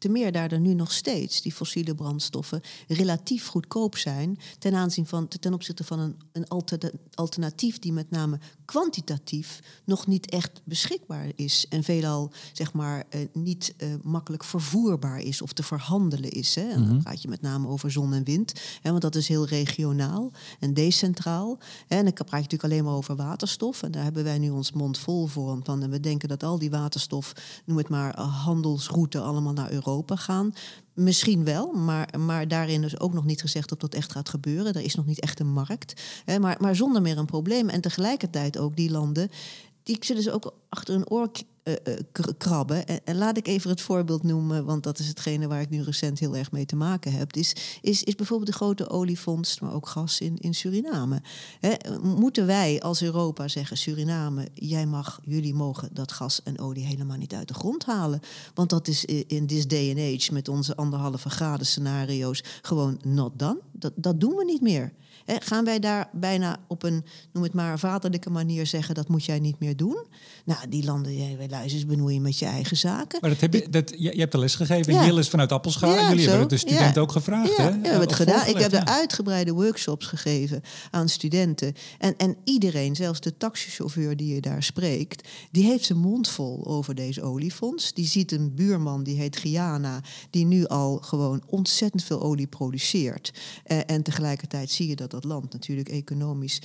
[0.00, 5.06] te meer daar er nu nog steeds die fossiele brandstoffen relatief goedkoop zijn ten aanzien
[5.06, 8.38] van ten opzichte van een, een alter- alternatief die met name
[8.70, 15.20] kwantitatief nog niet echt beschikbaar is en veelal zeg maar eh, niet eh, makkelijk vervoerbaar
[15.20, 16.54] is of te verhandelen is.
[16.54, 16.68] Hè?
[16.68, 18.52] En dan praat je met name over zon en wind,
[18.82, 18.90] hè?
[18.90, 21.58] want dat is heel regionaal en decentraal.
[21.86, 21.96] Hè?
[21.96, 24.72] En dan praat je natuurlijk alleen maar over waterstof en daar hebben wij nu ons
[24.72, 25.58] mond vol voor.
[25.62, 27.32] Van, en we denken dat al die waterstof,
[27.64, 30.52] noem het maar eh, handelsroute, allemaal naar Europa gaan.
[30.94, 34.74] Misschien wel, maar, maar daarin is ook nog niet gezegd dat dat echt gaat gebeuren.
[34.74, 36.02] Er is nog niet echt een markt.
[36.24, 37.68] Hè, maar, maar zonder meer een probleem.
[37.68, 39.30] En tegelijkertijd ook die landen,
[39.82, 41.30] die zullen ze ook achter hun oor
[41.62, 43.04] eh, eh, krabben.
[43.04, 46.18] En, laat ik even het voorbeeld noemen, want dat is hetgene waar ik nu recent
[46.18, 47.32] heel erg mee te maken heb.
[47.32, 51.22] Is, is, is bijvoorbeeld de grote olievondst, maar ook gas in, in Suriname.
[52.02, 57.16] Moeten wij als Europa zeggen, Suriname, jij mag, jullie mogen dat gas en olie helemaal
[57.16, 58.20] niet uit de grond halen.
[58.54, 63.38] Want dat is in this day and age met onze anderhalve graden scenario's gewoon not
[63.38, 63.60] done.
[63.72, 64.92] Dat, dat doen we niet meer.
[65.26, 68.94] Gaan wij daar bijna op een, noem het maar, vaderlijke manier zeggen...
[68.94, 70.06] dat moet jij niet meer doen?
[70.44, 73.18] Nou, die landen, jij, wij luisteren, bemoeien met je eigen zaken.
[73.20, 74.92] Maar dat heb je, dat, je, je hebt de les gegeven.
[74.92, 75.04] Ja.
[75.04, 75.86] Jillis vanuit Appelscha.
[75.86, 76.28] Ja, Jullie zo.
[76.28, 77.00] hebben het de studenten Ja.
[77.00, 77.56] ook gevraagd.
[77.56, 77.68] Ja, hè?
[77.68, 78.46] ja, we hebben het gedaan.
[78.46, 78.86] Ik heb ja.
[78.86, 81.74] uitgebreide workshops gegeven aan studenten.
[81.98, 86.66] En, en iedereen, zelfs de taxichauffeur die je daar spreekt, die heeft zijn mond vol
[86.66, 87.92] over deze oliefonds.
[87.92, 90.00] Die ziet een buurman, die heet Guyana,
[90.30, 93.32] die nu al gewoon ontzettend veel olie produceert.
[93.64, 96.62] Eh, en tegelijkertijd zie je dat dat land natuurlijk economisch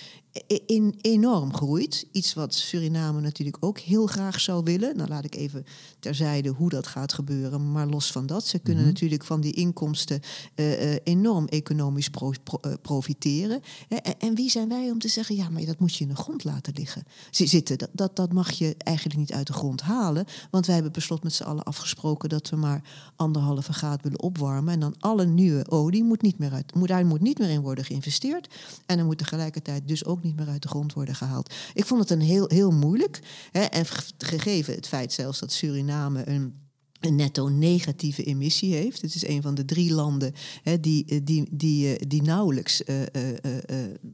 [0.65, 2.07] in, enorm groeit.
[2.11, 4.97] Iets wat Suriname natuurlijk ook heel graag zou willen.
[4.97, 5.65] Nou laat ik even
[5.99, 7.71] terzijde hoe dat gaat gebeuren.
[7.71, 10.19] Maar los van dat, ze kunnen natuurlijk van die inkomsten
[10.55, 13.61] eh, eh, enorm economisch pro- pro- eh, profiteren.
[13.89, 16.15] En, en wie zijn wij om te zeggen, ja, maar dat moet je in de
[16.15, 17.03] grond laten liggen.
[17.31, 20.25] Zi- Zitten, dat, dat, dat mag je eigenlijk niet uit de grond halen.
[20.51, 22.81] Want wij hebben per slot met z'n allen afgesproken dat we maar
[23.15, 24.73] anderhalve graad willen opwarmen.
[24.73, 27.61] En dan alle nieuwe olie moet niet meer uit, moet, daar moet niet meer in
[27.61, 28.47] worden geïnvesteerd.
[28.85, 31.53] En er moet tegelijkertijd dus ook niet meer uit de grond worden gehaald.
[31.73, 33.19] Ik vond het een heel, heel moeilijk.
[33.51, 36.63] Hè, en ge- gegeven het feit zelfs dat Suriname een
[37.05, 39.01] een netto negatieve emissie heeft.
[39.01, 40.33] Het is een van de drie landen
[40.63, 42.95] hè, die, eh, die, die, eh, die nauwelijks eh,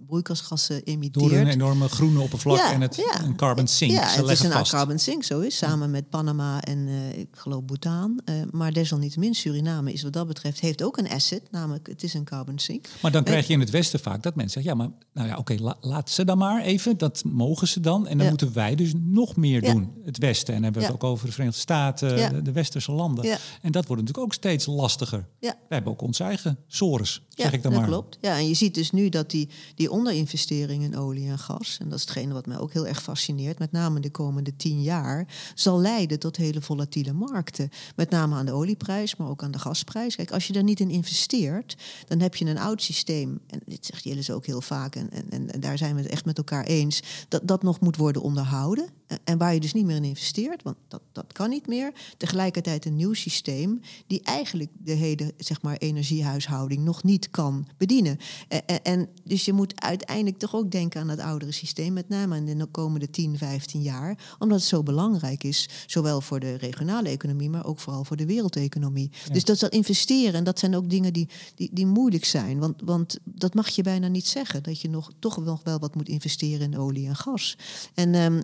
[0.08, 1.30] broeikasgassen emiteert.
[1.30, 3.24] Door een enorme groene oppervlak Ja, en het ja.
[3.24, 3.92] een carbon sink.
[3.92, 4.72] Ja, Ze het is een vast.
[4.72, 5.58] carbon sink, zo is.
[5.58, 6.88] Samen met Panama en
[7.18, 8.20] ik geloof Bhutan.
[8.52, 10.60] Maar desalniettemin, Suriname is wat dat betreft...
[10.60, 12.88] heeft ook een asset, namelijk het is een carbon sink.
[13.02, 14.80] Maar dan krijg je in het Westen vaak dat mensen zeggen...
[14.80, 16.98] ja, maar nou ja, oké, la- laat ze dan maar even.
[16.98, 18.08] Dat mogen ze dan.
[18.08, 19.92] En dan moeten wij dus nog meer doen.
[20.04, 20.48] Het Westen.
[20.48, 22.52] En dan hebben we het ook over de Verenigde Staten, de, de
[22.88, 23.26] Landen.
[23.26, 23.38] Ja.
[23.62, 25.26] En dat wordt natuurlijk ook steeds lastiger.
[25.40, 25.56] Ja.
[25.68, 27.90] We hebben ook onze eigen sores, Ja, zeg ik dan dat maar.
[27.90, 28.18] klopt.
[28.22, 31.90] Ja, en je ziet dus nu dat die, die onderinvestering in olie en gas, en
[31.90, 35.28] dat is hetgene wat mij ook heel erg fascineert, met name de komende tien jaar,
[35.56, 37.70] zal leiden tot hele volatiele markten.
[37.96, 40.16] Met name aan de olieprijs, maar ook aan de gasprijs.
[40.16, 41.76] Kijk, als je daar niet in investeert,
[42.08, 45.50] dan heb je een oud systeem, en dit zegt Jillis ook heel vaak, en, en,
[45.52, 48.86] en, daar zijn we het echt met elkaar eens, dat dat nog moet worden onderhouden.
[49.08, 51.92] En- En waar je dus niet meer in investeert, want dat, dat kan niet meer.
[52.18, 58.18] Tegelijkertijd een nieuw systeem die eigenlijk de hele zeg maar, energiehuishouding nog niet kan bedienen.
[58.48, 62.38] En, en, dus je moet uiteindelijk toch ook denken aan het oudere systeem, met name
[62.38, 67.10] in de komende 10, 15 jaar, omdat het zo belangrijk is, zowel voor de regionale
[67.10, 69.12] economie, maar ook vooral voor de wereldeconomie.
[69.32, 72.82] Dus dat dat investeren, en dat zijn ook dingen die, die, die moeilijk zijn, want,
[72.84, 76.10] want dat mag je bijna niet zeggen, dat je nog, toch nog wel wat moet
[76.10, 77.58] investeren in olie en gas.
[77.94, 78.42] En um,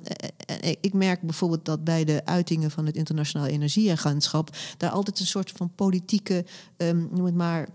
[0.81, 5.51] ik merk bijvoorbeeld dat bij de uitingen van het Internationaal Energieagentschap daar altijd een soort
[5.51, 6.45] van politieke,
[6.77, 7.69] um, noem het maar,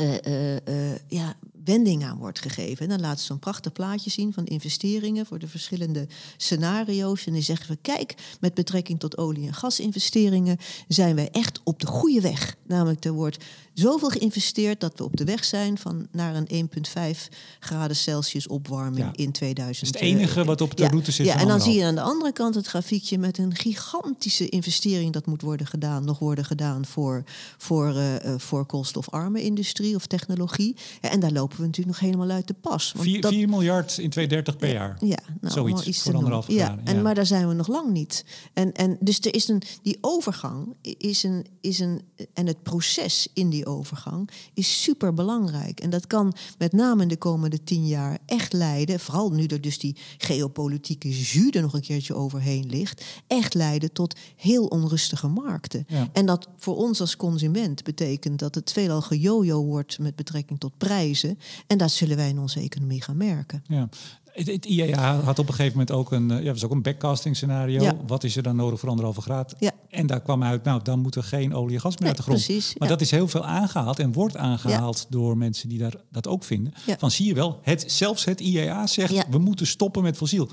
[0.00, 2.84] uh, uh, uh, ja, wending aan wordt gegeven.
[2.84, 7.26] En dan laten ze zo'n prachtig plaatje zien van investeringen voor de verschillende scenario's.
[7.26, 11.80] En dan zeggen we, kijk, met betrekking tot olie- en gasinvesteringen zijn wij echt op
[11.80, 12.56] de goede weg.
[12.66, 13.44] Namelijk, er wordt
[13.74, 16.68] zoveel geïnvesteerd dat we op de weg zijn van naar een
[17.14, 19.92] 1,5 graden Celsius opwarming in 2000.
[19.92, 21.26] Dat is het enige wat op de route zit.
[21.26, 25.12] Ja, en dan zie je aan de andere kant het grafiekje met een gigantische investering
[25.12, 27.24] dat moet worden gedaan, nog worden gedaan voor,
[27.58, 30.76] voor, uh, voor koolstofarme industrie of technologie.
[31.00, 32.94] En daar lopen we natuurlijk nog helemaal uit de pas.
[32.96, 34.96] 4, dat, 4 miljard in 2030 per jaar.
[35.00, 38.24] Ja, nou, zoiets iets voor anderhalf ja, en, Maar daar zijn we nog lang niet.
[38.52, 42.02] En, en dus er is een, die overgang is een, is een,
[42.34, 45.80] en het proces in die overgang is super belangrijk.
[45.80, 49.60] En dat kan met name in de komende tien jaar echt leiden, vooral nu er
[49.60, 55.84] dus die geopolitieke zuur nog een keertje overheen ligt, echt leiden tot heel onrustige markten.
[55.88, 56.08] Ja.
[56.12, 60.78] En dat voor ons als consument betekent dat het veelal gejojo wordt met betrekking tot
[60.78, 61.38] prijzen.
[61.66, 63.64] En dat zullen wij in onze economie gaan merken.
[63.66, 63.88] Ja.
[64.34, 67.36] Het, het IEA had op een gegeven moment ook een, ja, was ook een backcasting
[67.36, 67.82] scenario.
[67.82, 67.96] Ja.
[68.06, 69.54] Wat is er dan nodig voor anderhalve graad?
[69.58, 69.70] Ja.
[69.88, 72.16] En daar kwam uit, nou, dan moet er geen olie en gas meer Nee, uit
[72.16, 72.44] de grond.
[72.44, 72.94] precies, maar ja.
[72.94, 76.72] dat is heel veel aangehaald en wordt aangehaald door mensen die daar, dat ook vinden.
[76.98, 80.48] Van zie je wel, het, zelfs het IEA zegt, we moeten stoppen met fossiel.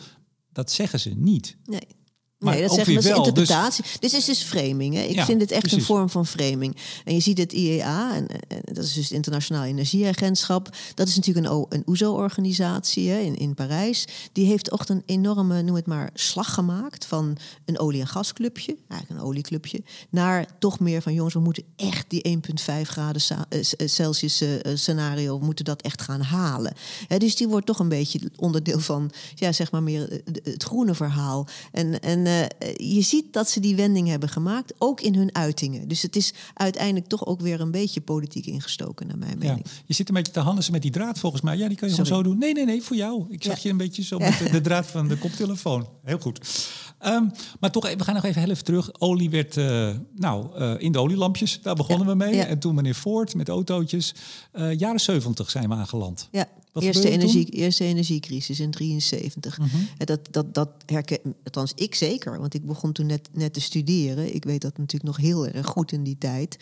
[0.53, 1.57] Dat zeggen ze niet.
[1.65, 1.87] Nee.
[2.41, 3.83] Maar nee, dat ook is wel, dus- interpretatie.
[3.99, 4.95] Dit is dus framing.
[4.95, 5.01] Hè.
[5.01, 6.75] Ik Ja, vind het echt een vorm van framing.
[7.05, 10.69] En je ziet het IEA, en, en dat is dus het Internationaal Energieagentschap.
[10.95, 14.05] Dat is natuurlijk een, een OESO-organisatie hè, in, in Parijs.
[14.31, 18.75] Die heeft echt een enorme, noem het maar, slag gemaakt van een olie- en gasclubje,
[18.87, 22.39] eigenlijk een olieclubje, naar toch meer van jongens, we moeten echt die
[22.81, 26.73] 1,5 graden eh, eh, Celsius eh, scenario, we moeten dat echt gaan halen.
[27.07, 30.95] Hè, dus die wordt toch een beetje onderdeel van, ja, zeg maar meer het groene
[30.95, 31.47] verhaal.
[31.71, 35.87] En, en eh, je ziet dat ze die wending hebben gemaakt, ook in hun uitingen.
[35.87, 39.47] Dus het is uiteindelijk toch ook weer een beetje politiek ingestoken, naar mijn Ja.
[39.47, 39.65] mening.
[39.85, 41.57] Je zit een beetje te handelsen met die draad volgens mij.
[41.57, 42.37] Ja, die kan je gewoon zo doen.
[42.37, 43.25] Nee, nee, nee, voor jou.
[43.29, 43.59] Ik zag Ja.
[43.63, 45.87] je een beetje zo met de, de draad van de koptelefoon.
[46.03, 46.69] Heel goed.
[46.99, 47.23] Ehm,
[47.59, 48.99] maar toch, even- we gaan nog even heel even terug.
[48.99, 52.11] Olie werd, eh, nou, eh, in de olielampjes, daar begonnen Ja.
[52.13, 52.35] we mee.
[52.35, 52.45] Ja.
[52.45, 54.13] En toen meneer Ford met autootjes.
[54.77, 56.27] Jaren 70 zijn we aangeland.
[56.31, 57.11] Ja, Wat eerste, toen?
[57.11, 59.57] energie, eerste energiecrisis in 73.
[59.57, 59.67] Mhm.
[59.97, 63.61] En dat, dat, dat herken, althans ik zeker, want ik begon toen net, net te
[63.61, 64.35] studeren.
[64.35, 66.57] Ik weet dat natuurlijk nog heel erg goed in die tijd.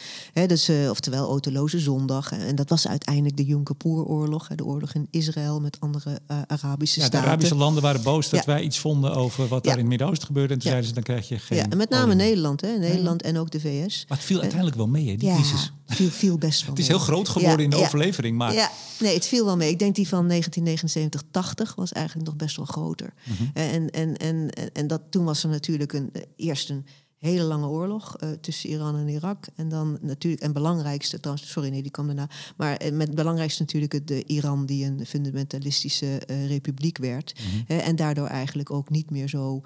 [0.48, 2.32] Dus, eh, oftewel autoloze zondag.
[2.32, 4.48] En dat was uiteindelijk de Yom Kippur-oorlog.
[4.48, 7.28] hè, De oorlog in Israël met andere eh, Arabische Ja, de staten.
[7.28, 8.52] Arabische landen waren boos dat Ja.
[8.54, 10.54] wij iets vonden over wat daar in het Midden-Oosten gebeurde.
[10.54, 12.14] En toen zeiden ze, dan krijg je geen ja, en met name.
[12.16, 12.78] Nederland, hè?
[12.78, 14.06] Nederland en ook de VS.
[14.08, 15.72] Maar het viel uiteindelijk wel mee, hè, die ja, crisis.
[15.90, 16.98] Viel, viel best wel Het is mee.
[16.98, 17.82] heel groot geworden Ja, in de ja.
[17.84, 18.38] overlevering.
[18.38, 19.70] Maar Ja, nee, het viel wel mee.
[19.70, 23.14] Ik denk die van 1979-80 was eigenlijk nog best wel groter.
[23.24, 23.44] Mhm.
[23.54, 26.86] En, en, en, en, en dat, toen was er natuurlijk een, eerst een
[27.20, 29.48] hele lange oorlog eh, tussen Iran en Irak.
[29.56, 32.30] En dan natuurlijk, en belangrijkste, trouwens, sorry, nee, die kwam daarna.
[32.58, 37.34] Maar eh, met het belangrijkste natuurlijk het de Iran, die een fundamentalistische eh, republiek werd.
[37.34, 37.74] Mhm.
[37.74, 39.62] Hè, en daardoor eigenlijk ook niet meer zo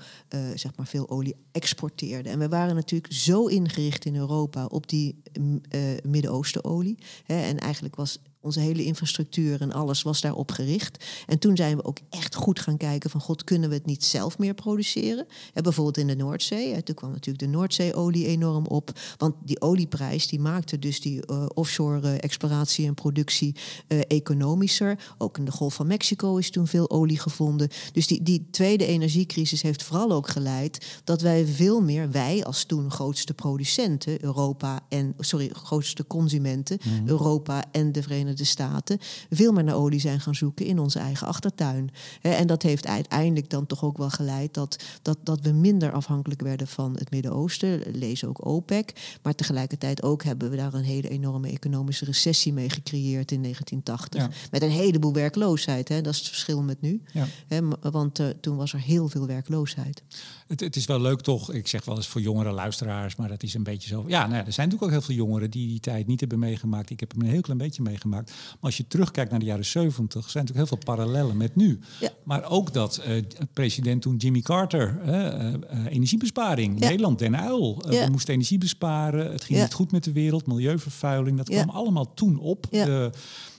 [0.55, 2.29] zeg maar veel olie exporteerde.
[2.29, 5.61] En we waren natuurlijk zo ingericht in Europa op die mm,
[6.03, 6.97] Midden-Oosten olie.
[7.23, 11.05] Hè, en eigenlijk was onze hele infrastructuur en alles was daarop gericht.
[11.25, 13.21] En toen zijn we ook echt goed gaan kijken van...
[13.21, 15.25] god, kunnen we het niet zelf meer produceren?
[15.53, 16.73] Hè, bijvoorbeeld in de Noordzee.
[16.73, 18.99] Hè, toen kwam natuurlijk de Noordzeeolie enorm op.
[19.17, 23.55] Want die olieprijs die maakte dus die eh, offshore eh, exploratie en productie
[23.87, 25.13] eh, economischer.
[25.17, 27.69] Ook in de Golf van Mexico is toen veel olie gevonden.
[27.93, 31.01] Dus die, die tweede energiecrisis heeft vooral ook geleid...
[31.03, 34.23] dat wij veel meer, wij als toen grootste producenten...
[34.23, 36.79] Europa en, sorry, grootste consumenten...
[37.05, 38.97] Europa en de Verenigde Staten...
[39.29, 41.89] veel meer naar olie zijn gaan zoeken in onze eigen achtertuin.
[42.21, 44.53] En dat heeft uiteindelijk dan toch ook wel geleid...
[44.53, 47.81] dat, dat, dat we minder afhankelijk werden van het Midden-Oosten.
[47.91, 49.17] Lees ook OPEC.
[49.21, 54.21] Maar tegelijkertijd ook hebben we daar een hele enorme economische recessie mee gecreëerd in 1980.
[54.21, 54.29] Ja.
[54.51, 55.89] Met een heleboel werkloosheid.
[55.89, 56.01] Hè.
[56.01, 57.01] Dat is het verschil met nu.
[57.13, 57.27] Ja.
[57.47, 57.59] Hè,
[57.91, 60.03] want eh, toen was er heel veel werkloosheid.
[60.47, 63.43] Het, het is wel leuk toch, ik zeg wel eens voor jongere luisteraars, maar dat
[63.43, 64.03] is een beetje zo.
[64.07, 66.39] Ja, nou ja, er zijn natuurlijk ook heel veel jongeren die die tijd niet hebben
[66.39, 66.89] meegemaakt.
[66.89, 68.29] Ik heb hem een heel klein beetje meegemaakt.
[68.29, 71.79] Maar als je terugkijkt naar de jaren 70, zijn natuurlijk heel veel parallellen met nu.
[71.99, 72.09] Ja.
[72.23, 73.23] Maar ook dat eh,
[73.53, 76.87] president toen Jimmy Carter, eh, eh, energiebesparing, Ja.
[76.87, 77.77] Nederland den uil.
[77.87, 82.13] We moesten energie besparen, het ging niet goed met de wereld, milieuvervuiling, dat kwam allemaal
[82.13, 82.67] toen op.
[82.71, 82.85] Ja.
[82.85, 83.11] De,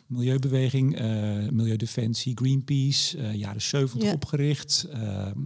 [0.06, 4.12] milieubeweging, uh, Milieudefensie, Greenpeace, uh, jaren 70 Ja.
[4.12, 4.86] opgericht.
[4.92, 5.38] Ehm,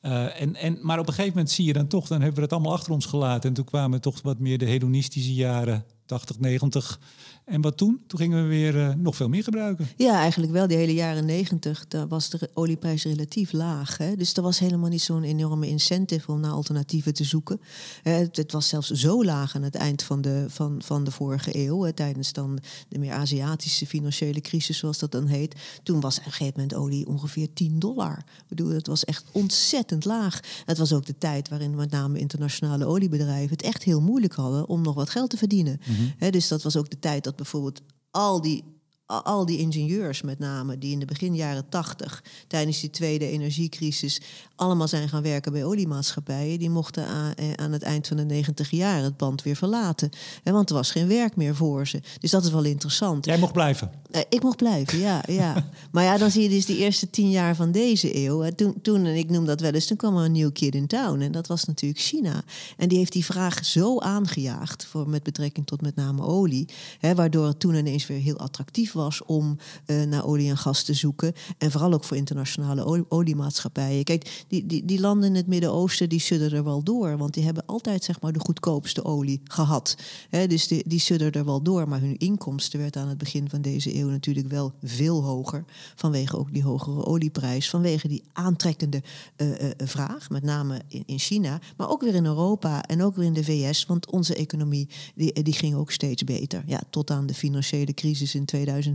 [0.00, 2.42] eh, en, en, maar op een gegeven moment zie je dan toch, dan hebben we
[2.42, 3.48] het allemaal achter ons gelaten.
[3.48, 7.00] En toen kwamen toch wat meer de hedonistische jaren, 80, 90.
[7.48, 8.00] En wat toen?
[8.06, 9.88] Toen gingen we weer eh, nog veel meer gebruiken.
[9.96, 10.66] Ja, eigenlijk wel.
[10.66, 13.96] Die hele jaren negentig, daar was de olieprijs relatief laag.
[13.96, 14.16] Hè?
[14.16, 17.60] Dus er was helemaal niet zo'n enorme incentive om naar alternatieven te zoeken.
[18.02, 21.10] Eh, het, het was zelfs zo laag aan het eind van de, van, van de
[21.10, 25.54] vorige eeuw, hè, tijdens dan de meer Aziatische financiële crisis, zoals dat dan heet.
[25.82, 28.18] Toen was op een gegeven moment olie ongeveer 10 dollar.
[28.18, 30.40] Ik bedoel, het was echt ontzettend laag.
[30.64, 34.68] Het was ook de tijd waarin met name internationale oliebedrijven het echt heel moeilijk hadden
[34.68, 35.80] om nog wat geld te verdienen.
[36.18, 37.80] Hè, dus dat was ook de tijd dat bijvoorbeeld
[38.10, 38.77] al die
[39.08, 44.20] al- die ingenieurs met name, die in de begin jaren tachtig, tijdens die tweede energiecrisis,
[44.56, 48.24] allemaal zijn gaan werken bij oliemaatschappijen, die mochten aan, eh, aan het eind van de
[48.24, 50.10] negentig jaar het band weer verlaten.
[50.44, 52.00] Want er was geen werk meer voor ze.
[52.20, 53.24] Dus dat is wel interessant.
[53.24, 53.90] Jij mocht blijven.
[54.10, 55.68] Eh, ik mocht blijven, ja, ja.
[55.92, 58.50] Maar ja, dan zie je dus die eerste tien jaar van deze eeuw.
[58.50, 60.86] Toen, toen, en ik noem dat wel eens, toen kwam er een nieuw kid in
[60.86, 61.20] town.
[61.20, 62.42] En dat was natuurlijk China.
[62.76, 66.68] En die heeft die vraag zo aangejaagd, voor, met betrekking tot met name olie.
[66.98, 70.82] Hè, waardoor het toen ineens weer heel attractief was om eh, naar olie en gas
[70.82, 71.32] te zoeken.
[71.58, 74.04] En vooral ook voor internationale olie- oliemaatschappijen.
[74.04, 77.16] Kijk, die, die, die landen in het Midden-Oosten, die er wel door.
[77.16, 79.96] Want die hebben altijd zeg maar de goedkoopste olie gehad.
[80.30, 81.88] Dus die, die er wel door.
[81.88, 85.64] Maar hun inkomsten werd aan het begin van deze eeuw natuurlijk wel veel hoger.
[85.94, 87.70] Vanwege ook die hogere olieprijs.
[87.70, 89.02] Vanwege die aantrekkende
[89.36, 90.30] eh, eh, vraag.
[90.30, 91.60] Met name in, in China.
[91.76, 93.86] Maar ook weer in Europa en ook weer in de VS.
[93.86, 96.62] Want onze economie die, die ging ook steeds beter.
[96.66, 98.44] Ja, tot aan de financiële crisis in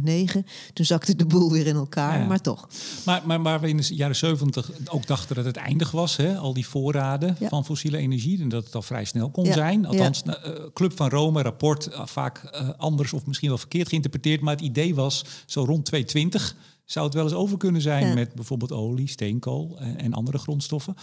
[0.01, 0.45] 2009.
[0.73, 2.19] Toen zakte de boel weer in elkaar.
[2.19, 2.25] Ja.
[2.25, 2.67] Maar toch.
[3.05, 6.37] Maar, maar waar we in de jaren 70 ook dachten dat het eindig was, hè?
[6.37, 7.47] al die voorraden Ja.
[7.49, 9.85] van fossiele energie, en dat het al vrij snel kon Ja, zijn.
[9.85, 10.33] Althans, eh,
[10.73, 14.63] Club van Rome, rapport, eh, vaak eh, anders of misschien wel verkeerd geïnterpreteerd, maar het
[14.63, 18.13] idee was zo rond 2020 zou het wel eens over kunnen zijn Ja.
[18.13, 20.95] met bijvoorbeeld olie, steenkool en, andere grondstoffen.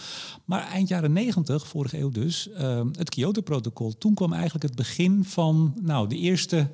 [0.45, 2.49] Maar eind jaren 90, vorige eeuw dus,
[2.97, 6.67] het Kyoto-protocol, toen kwam eigenlijk het begin van nou, de eerste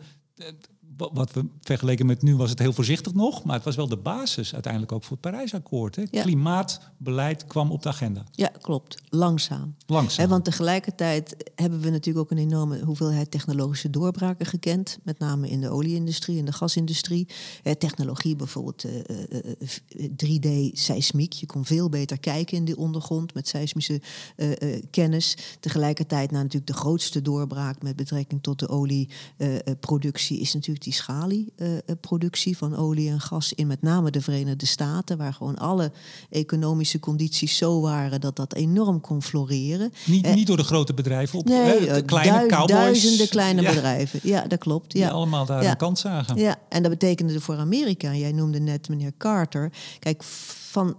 [0.98, 3.98] wat we vergeleken met nu was het heel voorzichtig nog, maar het was wel de
[3.98, 5.96] basis uiteindelijk ook voor het Parijsakkoord.
[5.96, 6.04] Hè?
[6.12, 6.22] Ja.
[6.22, 8.24] Klimaatbeleid kwam op de agenda.
[8.32, 9.02] Ja, klopt.
[9.10, 9.76] Langzaam.
[9.86, 10.30] Langzaam.
[10.30, 14.98] Want tegelijkertijd hebben we natuurlijk ook een enorme hoeveelheid technologische doorbraken gekend.
[15.04, 17.28] Met name in de olieindustrie en de gasindustrie.
[17.64, 21.34] Eh, technologie bijvoorbeeld eh, eh, eh, 3D-seismiek.
[21.34, 24.02] Je kon veel beter kijken in de ondergrond met seismische
[24.36, 25.38] eh, eh, kennis.
[25.60, 32.58] Tegelijkertijd nou, natuurlijk de grootste doorbraak met betrekking tot de olieproductie is natuurlijk die schalieproductie
[32.58, 35.18] van olie en gas in met name de Verenigde Staten.
[35.18, 35.92] Waar gewoon alle
[36.30, 39.92] economische condities zo waren dat dat enorm kon floreren.
[40.06, 42.68] niet, eh, niet door de grote bedrijven op Nee, de eh, kleine cowboys.
[42.72, 44.20] duizenden kleine ja, bedrijven.
[44.24, 44.92] Ja, dat klopt.
[44.92, 45.10] Die Ja.
[45.10, 45.70] allemaal daar Ja.
[45.72, 46.38] een kans zagen.
[46.38, 49.72] Ja, en dat betekende voor Amerika, jij noemde net meneer Carter.
[50.00, 50.24] Kijk,
[50.70, 50.98] van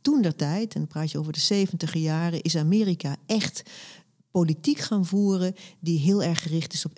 [0.00, 3.62] toen der tijd, en dan praat je over de 70 jaren, is Amerika echt
[4.30, 6.92] politiek gaan voeren die heel erg gericht is op,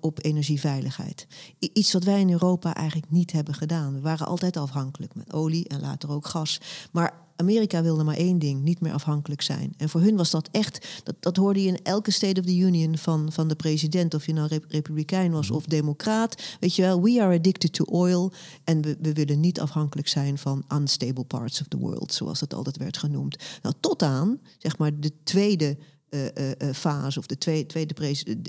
[0.00, 1.26] op energieveiligheid.
[1.58, 3.94] Iets wat wij in Europa eigenlijk niet hebben gedaan.
[3.94, 6.60] We waren altijd afhankelijk met olie en later ook gas.
[6.92, 9.74] Maar Amerika wilde maar één ding, niet meer afhankelijk zijn.
[9.76, 12.56] En voor hun was dat echt, dat, dat hoorde je in elke State of the
[12.56, 16.42] Union van, van de president, of je nou rep- republikein was of democraat.
[16.60, 18.32] Weet je wel, we are addicted to oil
[18.64, 22.54] en we, we willen niet afhankelijk zijn van unstable parts of the world, zoals het
[22.54, 23.36] altijd werd genoemd.
[23.62, 25.84] Nou, tot aan, zeg maar, de tweede eh, eh, eh,
[26.72, 27.94] fase of de tweede, tweede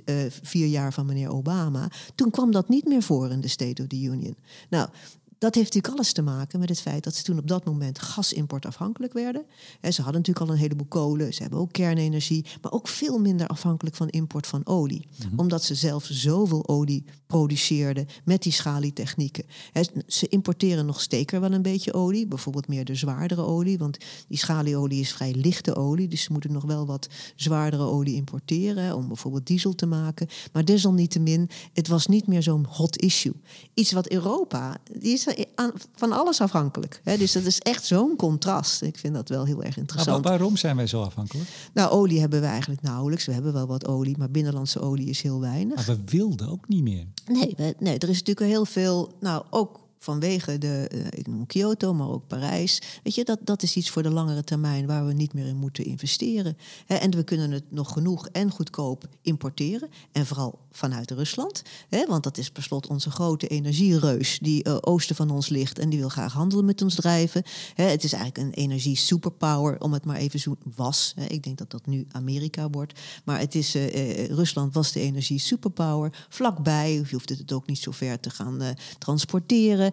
[0.06, 3.82] eh, vier jaar van meneer Obama, toen kwam dat niet meer voor in de State
[3.82, 4.36] of the Union.
[4.70, 4.90] Nou,
[5.38, 8.00] dat heeft natuurlijk alles te maken met het feit dat ze toen op dat moment
[8.00, 9.46] gasimportafhankelijk werden.
[9.82, 13.48] Ze hadden natuurlijk al een heleboel kolen, ze hebben ook kernenergie, maar ook veel minder
[13.48, 15.08] afhankelijk van import van olie.
[15.36, 19.46] Omdat ze zelf zoveel olie produceerden met die schalietechnieken.
[19.72, 23.98] Hè, ze importeren nog steeds wel een beetje olie, bijvoorbeeld meer de zwaardere olie, want
[24.28, 28.96] die schalieolie is vrij lichte olie, dus ze moeten nog wel wat zwaardere olie importeren
[28.96, 30.28] om bijvoorbeeld diesel te maken.
[30.54, 33.34] Maar desalniettemin, het was niet meer zo'n hot issue.
[33.74, 37.02] Iets wat Europa, die is aan- van alles afhankelijk.
[37.04, 38.82] Hè, dus dat is echt zo'n contrast.
[38.82, 40.26] Ik vind dat wel heel erg Maar interessant.
[40.26, 41.50] waarom zijn wij zo afhankelijk?
[41.74, 43.26] Nou, olie hebben we eigenlijk nauwelijks.
[43.26, 45.76] We hebben wel wat olie, maar binnenlandse olie is heel weinig.
[45.76, 47.06] Maar we wilden ook niet meer.
[47.32, 51.46] Nee, we- nee, er is natuurlijk heel veel, nou ook vanwege de, uh, ik noem
[51.46, 52.82] Kyoto, maar ook Parijs.
[53.04, 55.58] Weet je, dat, dat is iets voor de langere termijn waar we niet meer in
[55.58, 56.58] moeten investeren.
[56.88, 59.90] en we kunnen het nog genoeg en goedkoop importeren.
[60.12, 61.62] En vooral vanuit Rusland.
[62.08, 65.90] want dat is per slot onze grote energiereus die uh, oosten van ons ligt en
[65.90, 67.44] die wil graag handelen met ons drijven.
[67.76, 71.14] het is eigenlijk een energie superpower, om het maar even zo was.
[71.28, 73.00] ik denk dat dat nu Amerika wordt.
[73.26, 76.26] Maar het is, uh, Rusland was de energie superpower.
[76.30, 79.92] Vlakbij, je hoeft het ook niet zo ver te gaan transporteren.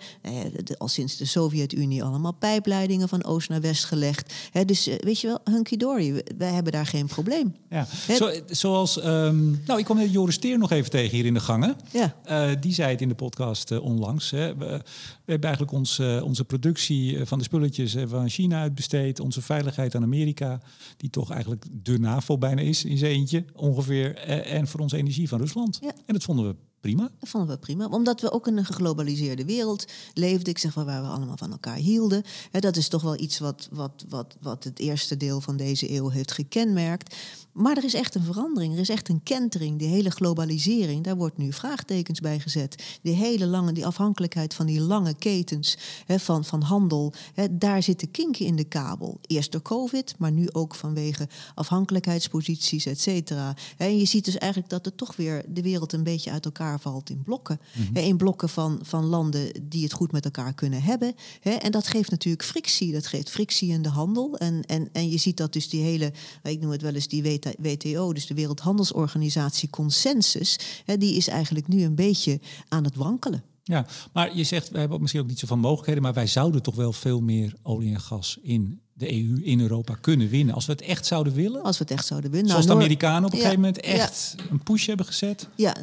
[0.78, 4.34] Al sinds de Sovjet-Unie allemaal pijpleidingen van oost naar west gelegd.
[4.66, 7.54] dus weet je wel, hunky dory, wij hebben daar geen probleem.
[7.70, 11.34] Ja, Zo, zoals, um, nou ik kom net Joris Teer nog even tegen hier in
[11.34, 11.76] de gangen.
[11.92, 12.16] Ja.
[12.30, 14.30] Uh, die zei het in de podcast uh, onlangs.
[14.30, 14.56] Hè.
[14.56, 19.20] We, we, hebben eigenlijk ons, uh, onze productie van de spulletjes van China uitbesteed.
[19.20, 20.60] Onze veiligheid aan Amerika,
[20.96, 24.16] die toch eigenlijk de NAVO bijna is in zijn eentje ongeveer.
[24.16, 25.78] en voor onze energie van Rusland.
[25.82, 25.92] Ja.
[26.06, 27.10] En dat vonden we prima.
[27.18, 27.86] Dat vonden we prima.
[27.86, 30.48] Omdat we ook in een geglobaliseerde wereld leefden.
[30.48, 32.22] Ik zeg wel waar we allemaal van elkaar hielden.
[32.50, 36.08] dat is toch wel iets wat, wat, wat, wat het eerste deel van deze eeuw
[36.08, 37.16] heeft gekenmerkt.
[37.52, 38.74] Maar er is echt een verandering.
[38.74, 39.78] Er is echt een kentering.
[39.78, 42.98] Die hele globalisering, daar wordt nu vraagtekens bij gezet.
[43.02, 47.12] Die hele lange, die afhankelijkheid van die lange ketens van, van handel.
[47.50, 49.18] daar zitten kinken in de kabel.
[49.26, 53.56] Eerst door COVID, maar nu ook vanwege afhankelijkheidsposities, et cetera.
[53.76, 56.80] En je ziet dus eigenlijk dat er toch weer de wereld een beetje uit elkaar
[56.80, 57.60] valt in blokken.
[57.72, 61.14] Mm In blokken van, van landen die het goed met elkaar kunnen hebben.
[61.42, 62.92] En dat geeft natuurlijk frictie.
[62.92, 64.38] Dat geeft frictie in de handel.
[64.38, 67.22] En, en, en je ziet dat dus die hele, ik noem het wel eens die
[67.58, 73.42] WTO, dus de Wereldhandelsorganisatie Consensus, die is eigenlijk nu een beetje aan het wankelen.
[73.64, 76.74] Ja, maar je zegt, we hebben misschien ook niet zoveel mogelijkheden, maar wij zouden toch
[76.74, 80.54] wel veel meer olie en gas in de EU, in Europa kunnen winnen.
[80.54, 81.62] Als we het echt zouden willen.
[81.62, 82.48] Als we het echt zouden willen.
[82.48, 85.48] Zoals nou, de Amerikanen op een gegeven moment echt een push hebben gezet.
[85.56, 85.76] Ja,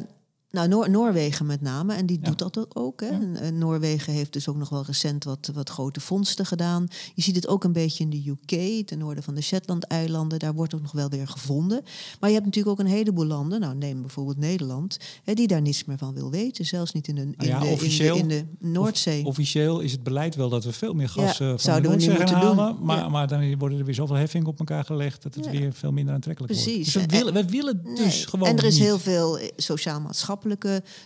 [0.50, 3.00] nou, Noor Noorwegen met name, en die doet dat ook.
[3.00, 3.34] Hè.
[3.38, 6.88] En, Noorwegen heeft dus ook nog wel recent wat, wat grote vondsten gedaan.
[7.14, 10.38] Je ziet het ook een beetje in de UK, ten noorden van de Shetland-eilanden.
[10.38, 11.82] Daar wordt ook nog wel weer gevonden.
[12.20, 15.60] Maar je hebt natuurlijk ook een heleboel landen, nou neem bijvoorbeeld Nederland, hè, die daar
[15.60, 16.64] niets meer van wil weten.
[16.64, 19.24] Zelfs niet in de, in nou de, officieel, in de, Noordzee.
[19.24, 22.12] officieel is het beleid wel dat we veel meer gas uh, van zouden de Noordzee
[22.12, 22.76] we moeten halen.
[22.76, 22.84] Doen.
[22.84, 25.92] Maar, maar dan worden er weer zoveel heffingen op elkaar gelegd dat het weer veel
[25.92, 26.94] minder aantrekkelijk Precies.
[26.94, 27.10] wordt.
[27.10, 29.38] Dus we willen, we willen dus gewoon En er is heel veel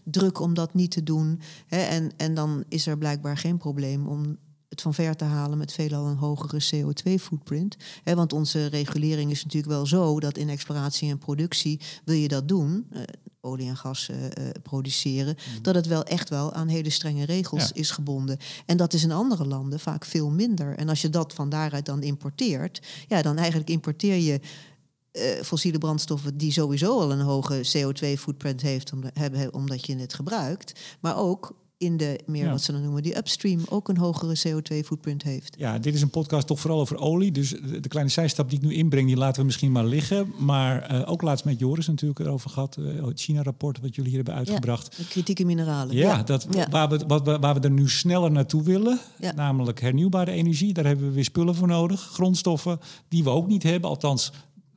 [0.04, 1.40] druk om dat niet te doen.
[1.66, 4.38] Hè, en, en dan is er blijkbaar geen probleem om
[4.74, 7.76] het van ver te halen met veelal een hogere CO2-footprint.
[8.04, 12.48] Want onze regulering is natuurlijk wel zo dat in exploratie en productie wil je dat
[12.48, 12.86] doen.
[12.92, 13.00] Uh,
[13.40, 14.16] olie en gas uh,
[14.62, 15.62] produceren, mm.
[15.62, 18.38] dat het wel echt wel aan hele strenge regels is gebonden.
[18.66, 20.76] En dat is in andere landen vaak veel minder.
[20.76, 24.40] En als je dat van daaruit dan importeert, ja, dan eigenlijk importeer je
[25.14, 30.14] uh, fossiele brandstoffen die sowieso al een hoge CO2-footprint heeft, om, hebben, omdat je het
[30.14, 30.80] gebruikt.
[31.00, 35.22] Maar ook in de meer wat ze dan noemen die upstream ook een hogere CO2-footprint
[35.22, 35.54] heeft.
[35.58, 37.32] Ja, dit is een podcast toch vooral over olie.
[37.32, 37.48] Dus
[37.80, 40.32] de, kleine zijstap die ik nu inbreng, die laten we misschien maar liggen.
[40.38, 42.76] Maar uh, ook laatst met Joris natuurlijk erover gehad.
[42.80, 44.94] Uh, het China-rapport wat jullie hier hebben uitgebracht.
[44.98, 45.96] Ja, kritieke mineralen.
[45.96, 48.98] Ja, Dat, Waar, we, wat, waar we er nu sneller naartoe willen.
[49.34, 50.72] Namelijk hernieuwbare energie.
[50.72, 52.00] Daar hebben we weer spullen voor nodig.
[52.00, 53.90] Grondstoffen die we ook niet hebben.
[53.90, 54.32] Althans,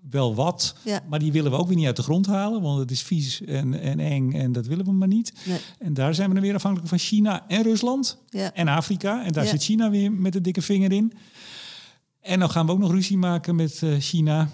[0.09, 0.75] wel wat,
[1.09, 3.41] maar die willen we ook weer niet uit de grond halen, want het is vies
[3.41, 5.33] en, en eng en dat willen we maar niet.
[5.79, 8.17] En daar zijn we dan weer afhankelijk van China en Rusland
[8.53, 9.25] en Afrika.
[9.25, 11.13] En daar zit China weer met de dikke vinger in.
[12.21, 14.49] En dan gaan we ook nog ruzie maken met uh, China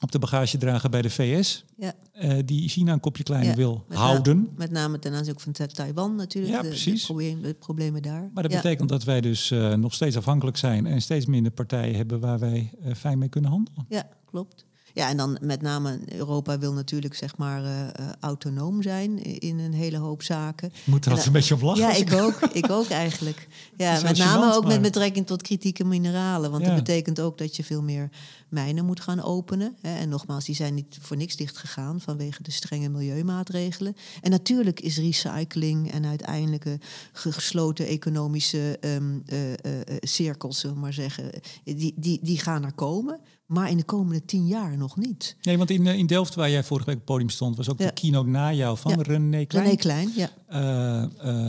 [0.00, 1.64] op de bagage dragen bij de VS.
[1.76, 1.94] Ja.
[2.22, 4.48] Uh, die China een kopje kleiner wil houden.
[4.56, 6.54] met name ten aanzien van Taiwan natuurlijk.
[6.54, 7.06] Ja, precies.
[7.06, 8.30] De, problemen daar.
[8.34, 11.96] Maar dat betekent dat wij dus uh, nog steeds afhankelijk zijn en steeds minder partijen
[11.96, 13.86] hebben waar wij uh, fijn mee kunnen handelen.
[13.88, 14.66] Ja, klopt.
[14.98, 17.88] Ja, en dan met name Europa wil natuurlijk zeg maar uh,
[18.20, 20.72] autonoom zijn in een hele hoop zaken.
[20.84, 21.82] Moet er altijd een beetje op lachen.
[21.82, 22.40] Ja, ik ook.
[22.52, 23.46] ik ook eigenlijk.
[23.76, 26.50] Ja, met name ook met betrekking tot kritieke mineralen.
[26.50, 28.10] Want dat betekent ook dat je veel meer
[28.48, 29.76] mijnen moet gaan openen.
[29.80, 29.98] Hè.
[29.98, 33.96] En nogmaals, die zijn niet voor niks dicht gegaan vanwege de strenge milieumaatregelen.
[34.20, 36.64] En natuurlijk is recycling en uiteindelijk
[37.12, 39.54] gesloten economische um, uh, uh,
[40.00, 41.30] cirkels, zullen we maar zeggen,
[41.64, 43.20] die, die, die gaan er komen.
[43.48, 45.36] Maar in de komende tien jaar nog niet.
[45.42, 47.78] Nee, want in, in Delft, waar jij vorige week op het podium stond, was ook
[47.78, 49.02] de keynote na jou van ja.
[49.02, 49.64] René Klein.
[49.64, 50.30] René Klein, ja.
[50.52, 51.02] Uh,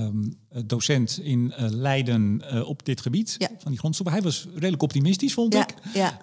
[0.08, 0.14] eh,
[0.66, 4.16] docent in uh, Leiden uh, op dit gebied van die grondstoffen.
[4.16, 5.74] Hij was redelijk optimistisch, vond ik.
[5.94, 6.18] Ja.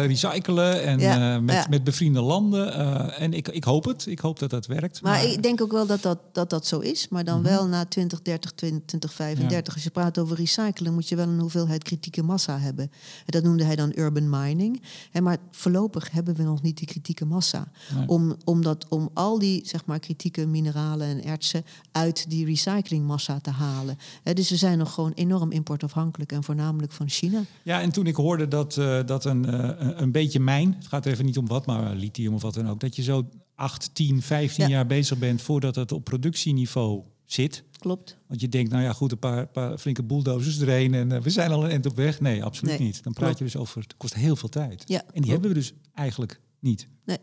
[0.00, 2.72] Recyclen en met, met bevriende landen.
[3.14, 4.06] en ik, ik hoop het.
[4.06, 5.02] Ik hoop dat dat werkt.
[5.02, 7.08] Maar, ik denk ook wel dat dat, dat, dat zo is.
[7.08, 7.48] Maar dan mhm.
[7.48, 9.74] wel na 2030, 2035.
[9.74, 12.84] Als je praat over recyclen, moet je wel een hoeveelheid kritieke massa hebben.
[12.84, 14.82] En dat noemde hij dan urban mining.
[15.12, 17.70] En maar voorlopig hebben we nog niet die kritieke massa.
[18.06, 23.40] Om, om, dat, om al die zeg maar, kritieke mineralen en ertsen uit die recyclingmassa
[23.40, 23.98] te halen halen.
[24.22, 27.42] Dus we zijn nog gewoon enorm importafhankelijk en voornamelijk van China.
[27.62, 31.06] Ja, en toen ik hoorde dat, eh, dat een, eh, een beetje mijn, het gaat
[31.06, 34.22] even niet om wat, maar lithium of wat dan ook, dat je zo 8, 10,
[34.22, 34.70] 15 Ja.
[34.70, 37.64] jaar bezig bent voordat het op productieniveau zit.
[37.78, 38.16] Klopt.
[38.26, 41.30] Want je denkt, nou ja, goed, een paar, paar flinke bulldozers erheen en eh, we
[41.30, 42.20] zijn al een eind op weg.
[42.20, 43.02] Nee, absoluut Nee, niet.
[43.02, 43.38] Dan praat klopt.
[43.38, 44.82] je dus over, het kost heel veel tijd.
[44.86, 45.28] Ja, en die klopt.
[45.30, 46.88] hebben we dus eigenlijk niet.
[47.04, 47.18] Nee,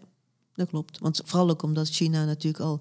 [0.54, 1.00] dat klopt.
[1.00, 2.80] Want vooral ook omdat China natuurlijk al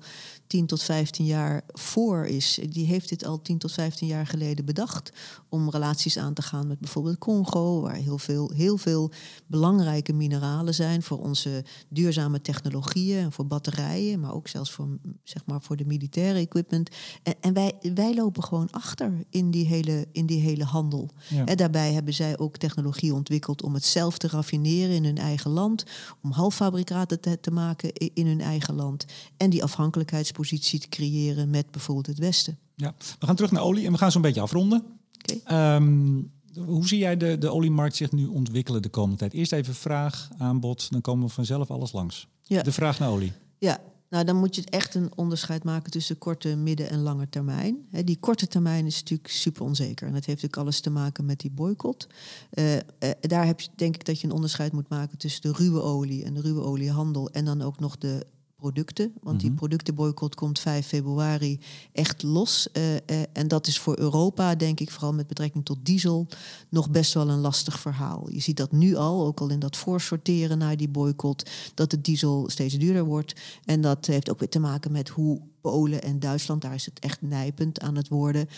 [0.54, 2.58] 10 tot 15 jaar voor is.
[2.68, 5.12] Die heeft dit al 10 tot 15 jaar geleden bedacht.
[5.54, 9.10] Om relaties aan te gaan met bijvoorbeeld Congo, waar heel veel, heel veel
[9.46, 14.88] belangrijke mineralen zijn voor onze duurzame technologieën en voor batterijen, maar ook zelfs voor,
[15.22, 16.90] zeg maar, voor de militaire equipment.
[17.22, 21.10] En, en wij, wij lopen gewoon achter in die hele, in die hele handel.
[21.28, 21.44] Ja.
[21.44, 25.50] En daarbij hebben zij ook technologie ontwikkeld om het zelf te raffineren in hun eigen
[25.50, 25.84] land,
[26.22, 29.04] om halffabrikaten te, te maken in hun eigen land
[29.36, 32.58] en die afhankelijkheidspositie te creëren met bijvoorbeeld het Westen.
[32.76, 32.94] Ja.
[33.18, 35.02] We gaan terug naar olie en we gaan zo'n beetje afronden.
[35.44, 36.22] Ehm,
[36.66, 39.32] hoe zie jij de, de oliemarkt zich nu ontwikkelen de komende tijd?
[39.32, 42.28] Eerst even vraag, aanbod, dan komen we vanzelf alles langs.
[42.42, 42.62] Ja.
[42.62, 43.32] De vraag naar olie.
[43.58, 43.80] Ja,
[44.14, 47.76] nou dan moet je echt een onderscheid maken tussen korte, midden- en lange termijn.
[48.04, 50.06] Die korte termijn is natuurlijk super onzeker.
[50.06, 52.06] En dat heeft natuurlijk alles te maken met die boycott.
[52.50, 52.82] Eh, eh,
[53.20, 56.24] daar heb je, denk ik dat je een onderscheid moet maken tussen de ruwe olie
[56.24, 57.30] en de ruwe oliehandel.
[57.30, 58.26] En dan ook nog de
[58.64, 59.12] producten.
[59.22, 61.58] Want die productenboycott komt 5 februari
[61.92, 62.72] echt los.
[62.72, 63.00] Eh, eh,
[63.32, 66.26] en dat is voor Europa, denk ik, vooral met betrekking tot diesel,
[66.68, 68.30] nog best wel een lastig verhaal.
[68.30, 72.00] Je ziet dat nu al, ook al in dat voorsorteren naar die boycott, dat de
[72.00, 73.34] diesel steeds duurder wordt.
[73.64, 75.40] En dat heeft ook weer te maken met hoe
[75.70, 78.48] Polen en Duitsland, daar is het echt nijpend aan het worden,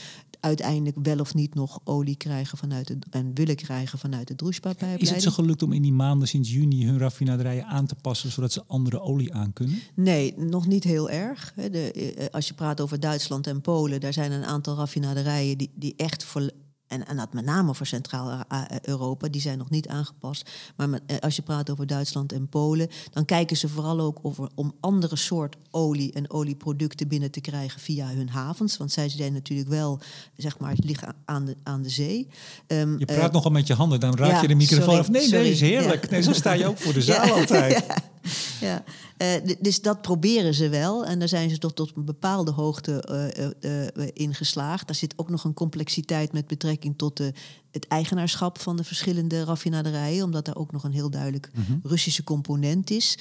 [0.40, 5.10] uiteindelijk wel of niet nog olie krijgen vanuit en willen krijgen vanuit de Is Družba-pijpleiding.
[5.10, 8.52] het ze gelukt om in die maanden sinds juni hun raffinaderijen aan te passen zodat
[8.52, 9.78] ze andere olie aan kunnen?
[9.94, 11.52] Nee, nog niet heel erg.
[11.54, 15.70] De, eh, als je praat over Duitsland en Polen, daar zijn een aantal raffinaderijen die,
[15.74, 16.50] die echt voor.
[16.88, 20.50] En, en dat met name voor Centraal-Europa, die zijn nog niet aangepast.
[20.76, 24.18] Maar met, eh, als je praat over Duitsland en Polen, dan kijken ze vooral ook
[24.22, 28.76] over, om andere soort olie en olieproducten binnen te krijgen via hun havens.
[28.76, 30.00] Want zij zijn natuurlijk wel,
[30.36, 32.28] zeg maar, liggen aan de, aan de zee.
[32.66, 35.10] Ehm, Je eh, praat nogal met je handen, dan raak ja, je de microfoon af.
[35.10, 35.48] Nee, dat sorry.
[35.50, 36.04] is heerlijk.
[36.04, 36.10] Ja.
[36.10, 37.32] Nee, zo sta je ook voor de zaal Ja.
[37.32, 37.84] altijd.
[38.60, 38.84] Ja,
[39.16, 41.06] eh, dus dat proberen ze wel.
[41.06, 43.02] En daar zijn ze toch tot een bepaalde hoogte
[43.60, 44.86] eh, in geslaagd.
[44.86, 47.32] Daar zit ook nog een complexiteit met betrekking tot de,
[47.70, 50.24] het eigenaarschap van de verschillende raffinaderijen.
[50.24, 51.50] Omdat daar ook nog een heel duidelijk
[51.82, 53.18] Russische component is.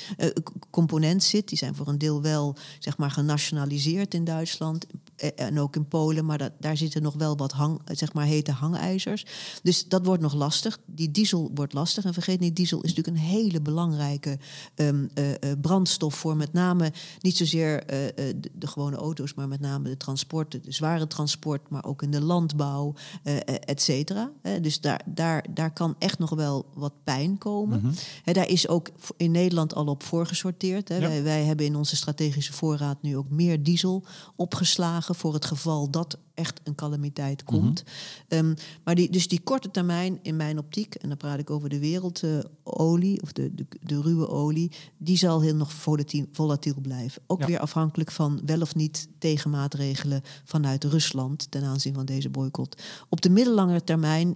[0.70, 1.48] component zit.
[1.48, 4.86] Die zijn voor een deel wel zeg maar, genationaliseerd in Duitsland.
[5.16, 8.26] Eh, En ook in Polen, maar dat, daar zitten nog wel wat hang, zeg maar,
[8.26, 9.26] hete hangijzers.
[9.64, 10.80] Dus dat wordt nog lastig.
[10.86, 12.06] Die diesel wordt lastig.
[12.06, 14.38] En vergeet niet, diesel is natuurlijk een hele belangrijke
[14.76, 16.92] ehm, eh, eh, brandstof voor met name
[17.22, 21.84] niet zozeer de, de gewone auto's, maar met name de transporten, de zware transport, maar
[21.86, 22.94] ook in de landbouw,
[23.24, 24.32] eh, et cetera.
[24.62, 27.94] Dus daar, daar, daar kan echt nog wel wat pijn komen.
[28.24, 30.90] Hè, daar is ook in Nederland al op voorgesorteerd.
[30.90, 30.96] Hè.
[30.96, 31.08] Ja.
[31.08, 34.04] Wij, wij hebben in onze strategische voorraad nu ook meer diesel
[34.36, 37.84] opgeslagen voor het geval dat echt een calamiteit komt.
[38.28, 38.54] Ehm,
[38.84, 41.80] maar die, dus die korte termijn in mijn optiek, en dan praat ik over de
[41.80, 47.22] wereldolie of de, de, de ruwe olie, die zal heel nog volatiel, volatiel blijven.
[47.28, 47.48] Ook Ja.
[47.48, 52.82] weer afhankelijk van wel of niet tegenmaatregelen vanuit Rusland ten aanzien van deze boycott.
[53.10, 54.36] Op de middellange termijn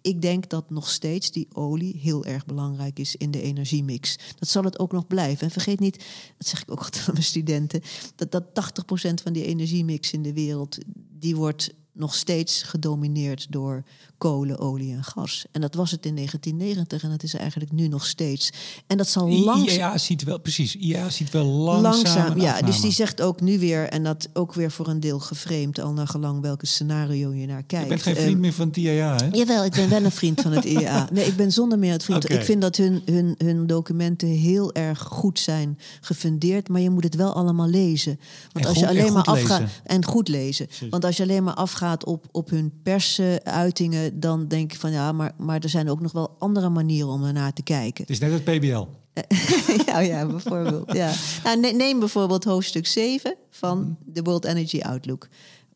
[0.00, 4.18] ik denk dat nog steeds die olie heel erg belangrijk is in de energiemix.
[4.38, 5.46] Dat zal het ook nog blijven.
[5.46, 6.04] En vergeet niet,
[6.38, 7.82] dat zeg ik ook altijd aan mijn studenten,
[8.14, 8.44] dat, dat
[9.10, 10.78] 80% van die energiemix in de wereld,
[11.18, 13.84] die wordt nog steeds gedomineerd door
[14.20, 15.44] kolen, olie en gas.
[15.52, 18.50] En dat was het in 1990 en dat is eigenlijk nu nog steeds.
[18.86, 19.68] En dat zal langzaam...
[19.68, 22.52] IEA ziet wel, precies, IEA ziet wel langzaam, Langzaam, ja.
[22.52, 22.66] afname.
[22.72, 25.92] Dus die zegt ook nu weer, en dat ook weer voor een deel geframed, al
[25.92, 27.84] naar gelang welke scenario je naar kijkt.
[27.84, 29.28] Je bent geen Ehm, vriend meer van het IEA, hè?
[29.32, 31.08] Jawel, ik ben wel een vriend van het IEA.
[31.12, 32.30] Nee, ik ben zonder meer het vriend.
[32.30, 37.04] Ik vind dat hun, hun, hun documenten heel erg goed zijn gefundeerd, maar je moet
[37.04, 38.18] het wel allemaal lezen.
[38.52, 40.66] Want En als goed- je en alleen maar afgaat en goed lezen.
[40.90, 45.12] Want als je alleen maar afgaat op, op hun persuitingen, dan denk ik van ja,
[45.12, 48.00] maar, maar er zijn ook nog wel andere manieren om ernaar te kijken.
[48.02, 48.86] Het is net het PBL.
[49.86, 50.92] ja, ja, bijvoorbeeld.
[50.92, 51.12] Ja.
[51.44, 55.28] Nou, ne- neem bijvoorbeeld hoofdstuk 7 van de World Energy Outlook.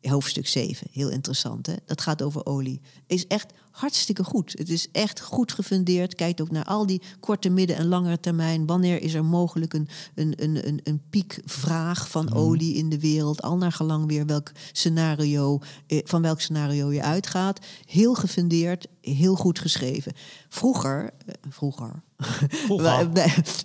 [0.09, 1.65] Hoofdstuk 7, heel interessant.
[1.65, 1.73] Hè?
[1.85, 2.81] Dat gaat over olie.
[3.07, 4.53] Is echt hartstikke goed.
[4.57, 6.15] Het is echt goed gefundeerd.
[6.15, 8.65] Kijkt ook naar al die korte, midden- en langere termijn.
[8.65, 12.35] Wanneer is er mogelijk een, een, een, een, een piekvraag van Mhm.
[12.37, 13.41] olie in de wereld?
[13.41, 17.59] Al naar gelang weer welk scenario, eh, van welk scenario je uitgaat.
[17.85, 20.13] Heel gefundeerd, heel goed geschreven.
[20.49, 22.03] Vroeger, eh, vroeger, Vroeger.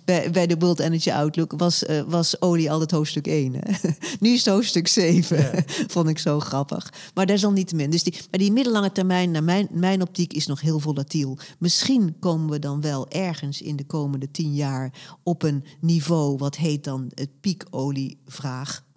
[0.05, 3.53] Bij, bij, de World Energy Outlook was, eh, was olie altijd hoofdstuk 1.
[3.53, 3.89] Hè?
[4.19, 5.65] nu is het hoofdstuk 7.
[5.93, 6.93] Vond ik zo grappig.
[7.13, 7.89] Maar desalniettemin.
[7.89, 11.37] Dus die, maar die middellange termijn, naar mijn, mijn optiek, is nog heel volatiel.
[11.59, 14.93] Misschien komen we dan wel ergens in de komende tien jaar
[15.23, 17.29] op een niveau wat heet dan het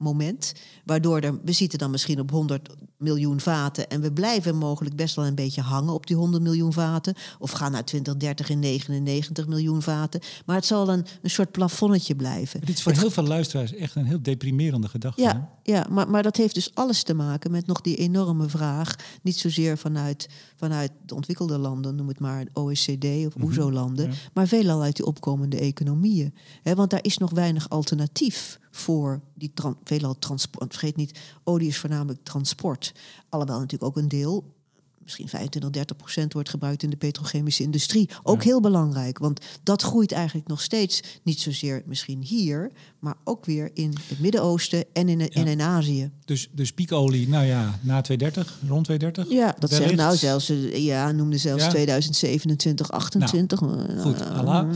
[0.05, 0.53] piekolievraagmoment.
[0.85, 5.17] Waardoor er, we zitten dan misschien op 100 miljoen vaten en we blijven mogelijk best
[5.17, 7.15] wel een beetje hangen op die 100 miljoen vaten.
[7.39, 10.21] Of gaan naar 2030 in 99 miljoen vaten.
[10.47, 12.61] Maar het zal een, een soort plafonnetje blijven.
[12.61, 15.23] Dit is voor heel veel luisteraars echt een heel deprimerende gedachte.
[15.23, 15.29] hè?
[15.29, 18.95] Ja, ja maar, maar dat heeft dus alles te maken met nog die enorme vraag.
[19.23, 24.83] Niet zozeer vanuit, vanuit de ontwikkelde landen, noem het maar OECD of OESO-landen, maar veelal
[24.83, 26.35] uit die opkomende economieën.
[26.63, 30.71] Hè, want daar is nog weinig alternatief voor die tran veelal transport.
[30.73, 32.93] Vergeet niet, olie is voornamelijk transport.
[33.29, 34.53] Alhoewel natuurlijk ook een deel
[35.05, 38.09] misschien 25, 30 procent wordt gebruikt in de petrochemische industrie.
[38.23, 41.03] Ook heel belangrijk, want dat groeit eigenlijk nog steeds.
[41.23, 46.11] Niet zozeer misschien hier, maar ook weer in het Midden-Oosten en in, en in Azië.
[46.25, 49.39] Dus, dus piekolie, nou ja, na 230, rond 230?
[49.39, 51.71] Ja, dat zegt nou zelfs, eh, ja, noemde zelfs Ja.
[51.71, 53.59] 2027, 28.
[53.99, 54.69] Goed, Eh, Allah.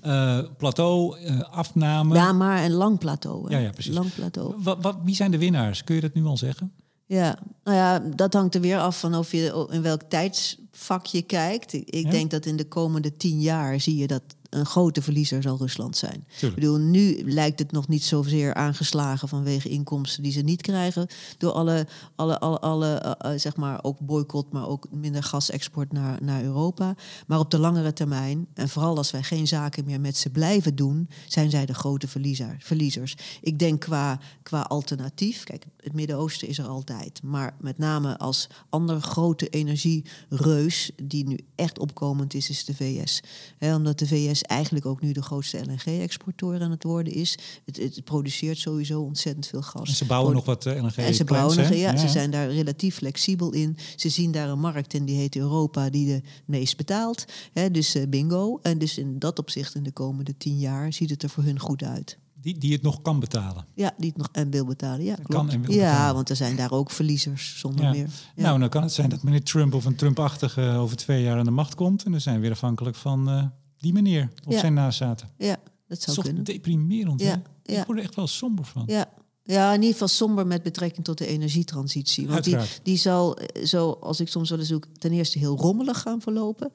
[0.00, 2.14] Eh, plateau, eh, afname.
[2.14, 3.48] Ja, maar een lang plateau.
[3.48, 3.56] hè.
[3.56, 3.94] Ja, ja, precies.
[3.94, 4.54] Lang plateau.
[4.58, 5.84] Wat, wat, wie zijn de winnaars?
[5.84, 6.72] Kun je dat nu al zeggen?
[7.06, 11.22] Ja, nou ja, dat hangt er weer af van of je in welk tijdsvak je
[11.22, 11.72] kijkt.
[11.72, 12.10] Ik, ik Ja.
[12.10, 15.96] denk dat in de komende tien jaar zie je dat een grote verliezer zal Rusland
[15.96, 16.24] zijn.
[16.26, 16.42] Tuurlijk.
[16.42, 21.06] Ik bedoel, nu lijkt het nog niet zozeer aangeslagen vanwege inkomsten die ze niet krijgen
[21.38, 21.86] door alle,
[22.16, 26.42] alle, alle, alle eh, eh, zeg maar ook boycott, maar ook minder gasexport naar, naar
[26.42, 26.94] Europa.
[27.26, 30.74] Maar op de langere termijn, en vooral als wij geen zaken meer met ze blijven
[30.74, 33.16] doen, zijn zij de grote verliezer, verliezers.
[33.40, 38.46] Ik denk qua, qua alternatief, kijk, het Midden-Oosten is er altijd, maar met name als
[38.68, 43.22] andere grote energiereus die nu echt opkomend is, is de VS.
[43.60, 47.38] Omdat de VS eigenlijk ook nu de grootste LNG-exporteur aan het worden is.
[47.64, 49.88] Het, het produceert sowieso ontzettend veel gas.
[49.88, 52.30] En ze bouwen Pro- nog wat eh, LNG en ze bouwen nog, ja, ze zijn
[52.30, 53.76] daar relatief flexibel in.
[53.96, 57.24] Ze zien daar een markt en die heet Europa die de meest betaalt.
[57.52, 58.58] Hè, dus eh, bingo.
[58.62, 61.58] En dus in dat opzicht in de komende tien jaar ziet het er voor hun
[61.58, 62.18] goed uit.
[62.42, 63.66] Die, die het nog kan betalen.
[63.74, 65.04] Ja, die het nog en wil betalen.
[65.04, 65.52] Ja, Kan klopt.
[65.52, 66.14] en wil ja, betalen.
[66.14, 67.90] want er zijn daar ook verliezers zonder Ja.
[67.90, 68.08] meer.
[68.36, 68.42] Ja.
[68.42, 71.44] Nou, dan kan het zijn dat meneer Trump of een Trump-achtige over twee jaar aan
[71.44, 72.02] de macht komt.
[72.04, 73.44] En dan zijn we weer afhankelijk van eh,
[73.80, 75.28] die meneer of zijn nazaten.
[75.38, 75.58] ja, dat
[75.88, 76.44] Dat is zou toch kunnen.
[76.44, 77.80] deprimerend, Ja, hè?
[77.80, 78.82] Ik word er echt wel somber van.
[78.86, 79.10] Ja.
[79.42, 82.28] ja, in ieder geval somber met betrekking tot de energietransitie.
[82.28, 82.84] Want die, Uiteraard.
[82.84, 86.20] die zal, eh, zo als ik soms wel eens zoek, ten eerste heel rommelig gaan
[86.20, 86.72] verlopen.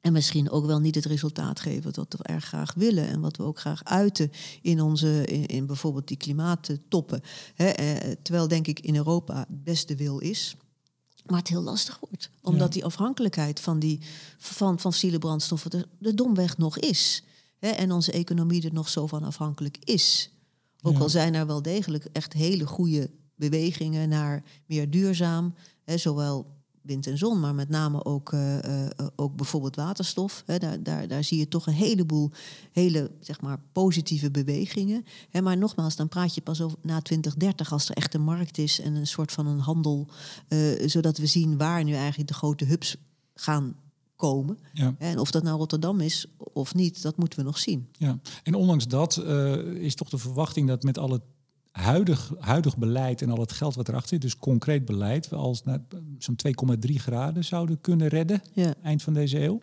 [0.00, 3.08] En misschien ook wel niet het resultaat geven dat we erg graag willen.
[3.08, 4.30] En wat we ook graag uiten
[4.62, 7.20] in, onze, in, in bijvoorbeeld die klimaattoppen.
[7.54, 10.56] Hè, eh, terwijl denk ik in Europa het beste wil is.
[11.26, 12.30] Maar het heel lastig wordt.
[12.42, 12.72] Omdat Ja.
[12.74, 14.00] die afhankelijkheid van, die,
[14.38, 17.22] van, van fossiele brandstoffen er, er domweg nog is.
[17.58, 20.30] Hè, en onze economie er nog zo van afhankelijk is.
[20.82, 20.98] Ook Ja.
[21.00, 25.54] al zijn er wel degelijk echt hele goede bewegingen naar meer duurzaam.
[25.84, 26.46] Hè, zowel
[26.82, 30.42] wind en zon, maar met name ook, eh, eh, eh, ook bijvoorbeeld waterstof.
[30.46, 32.30] Hè, daar, daar, daar zie je toch een heleboel
[32.72, 35.04] hele zeg maar, positieve bewegingen.
[35.30, 38.58] Hè, maar nogmaals, dan praat je pas over na 2030 als er echt een markt
[38.58, 40.08] is en een soort van een handel.
[40.84, 42.96] zodat we zien waar nu eigenlijk de grote hubs
[43.34, 43.76] gaan
[44.16, 44.58] komen.
[44.72, 44.94] Ja.
[44.98, 47.88] En of dat nou Rotterdam is of niet, dat moeten we nog zien.
[47.92, 49.16] Ja, en ondanks dat
[49.74, 51.22] is toch de verwachting dat met al het
[51.70, 55.64] huidig, huidig beleid en al het geld wat erachter zit, dus concreet beleid, we als
[55.64, 55.78] naar
[56.18, 56.36] zo'n
[56.88, 58.74] 2,3 graden zouden kunnen redden Ja.
[58.82, 59.60] eind van deze eeuw.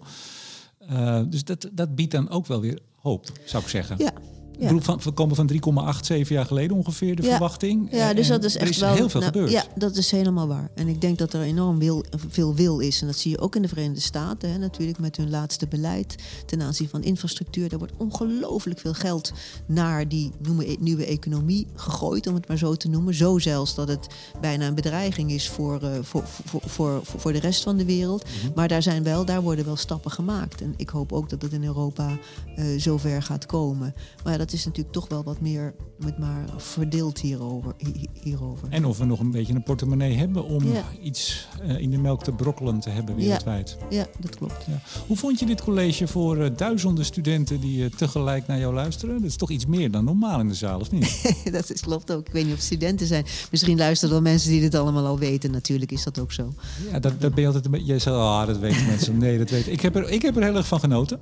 [0.80, 3.97] Eh, dus dat, dat biedt dan ook wel weer hoop, zou ik zeggen.
[3.97, 4.12] Ja,
[4.58, 7.30] Ik van, we komen van 3,8 zeven jaar geleden ongeveer de Ja.
[7.30, 7.88] verwachting.
[7.91, 9.51] Ja, En- dus en dat is echt is wel heel veel nou, gebeurd.
[9.51, 10.70] Ja, dat is helemaal waar.
[10.74, 13.01] En ik denk dat er enorm wil, veel wil is.
[13.01, 16.16] En dat zie je ook in de Verenigde Staten, hè, natuurlijk met hun laatste beleid
[16.45, 17.72] ten aanzien van infrastructuur.
[17.72, 19.32] Er wordt ongelooflijk veel geld
[19.66, 23.14] naar die noemen, e- nieuwe economie gegooid, om het maar zo te noemen.
[23.14, 24.08] Zo zelfs dat het
[24.41, 28.24] bijna een bedreiging is voor, eh, voor, voor, voor, voor de rest van de wereld.
[28.24, 28.51] Mhm.
[28.55, 30.62] Maar daar, zijn wel, daar worden wel stappen gemaakt.
[30.62, 32.18] En ik hoop ook dat het in Europa
[32.55, 33.93] eh zover gaat komen.
[34.24, 37.74] Maar ja, dat dat is natuurlijk toch wel wat meer met maar verdeeld hierover.
[38.22, 38.68] hierover.
[38.70, 40.64] En of we nog een beetje een portemonnee hebben om
[41.02, 43.78] iets uh, in de melk te brokkelen te hebben wereldwijd.
[43.89, 44.66] Ja, ja dat klopt.
[44.68, 44.82] Ja.
[45.08, 49.16] Hoe vond je dit college voor uh, duizenden studenten die uh, tegelijk naar jou luisteren?
[49.16, 51.34] Dat is toch iets meer dan normaal in de zaal, of niet?
[51.52, 52.28] dat is, klopt ook.
[52.28, 53.26] Ik weet niet of studenten zijn.
[53.52, 55.52] Misschien luisteren wel mensen die dit allemaal al weten.
[55.52, 56.54] Natuurlijk is dat ook zo.
[56.91, 57.88] Ja, dat, dat ben je altijd een beetje...
[57.88, 59.18] Jij zegt, ah, dat weten mensen.
[59.18, 59.74] Nee, dat weet ik.
[59.74, 61.20] Ik heb er, ik heb er heel erg van genoten.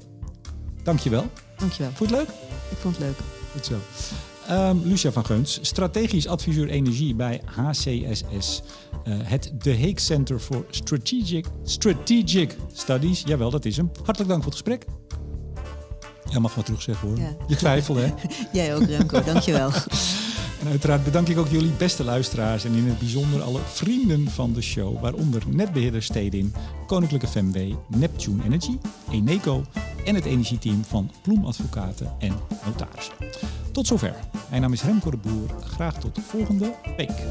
[0.83, 1.25] Dankjewel.
[1.57, 1.91] Dankjewel.
[1.91, 2.54] Vond je het leuk?
[2.69, 3.17] Ik vond het leuk.
[3.51, 3.79] Goed zo.
[4.51, 8.61] Um, Lucia van Geuns, strategisch adviseur energie bij HCSS.
[9.07, 13.23] Uh, eh, het De Heek Center for Strategic, Strategic Studies.
[13.25, 13.91] Jawel, dat is hem.
[14.03, 14.85] Hartelijk dank voor het gesprek.
[16.29, 17.17] Jij mag wat terugzeggen hoor.
[17.17, 17.35] Ja.
[17.47, 18.13] Je twijfelt hè?
[18.59, 19.71] Jij ook Remco, dankjewel.
[20.65, 24.53] En uiteraard bedank ik ook jullie beste luisteraars en in het bijzonder alle vrienden van
[24.53, 26.53] de show, waaronder netbeheerder Stedin,
[26.87, 27.57] Koninklijke FMW,
[27.87, 28.77] Neptune Energy,
[29.11, 29.63] Eneco
[30.05, 32.33] en het energieteam van Ploem Advocaten en
[32.65, 33.13] Notarissen.
[33.71, 34.15] Tot zover.
[34.49, 35.49] Mijn naam is Remco de Boer.
[35.61, 37.21] Graag tot de volgende week.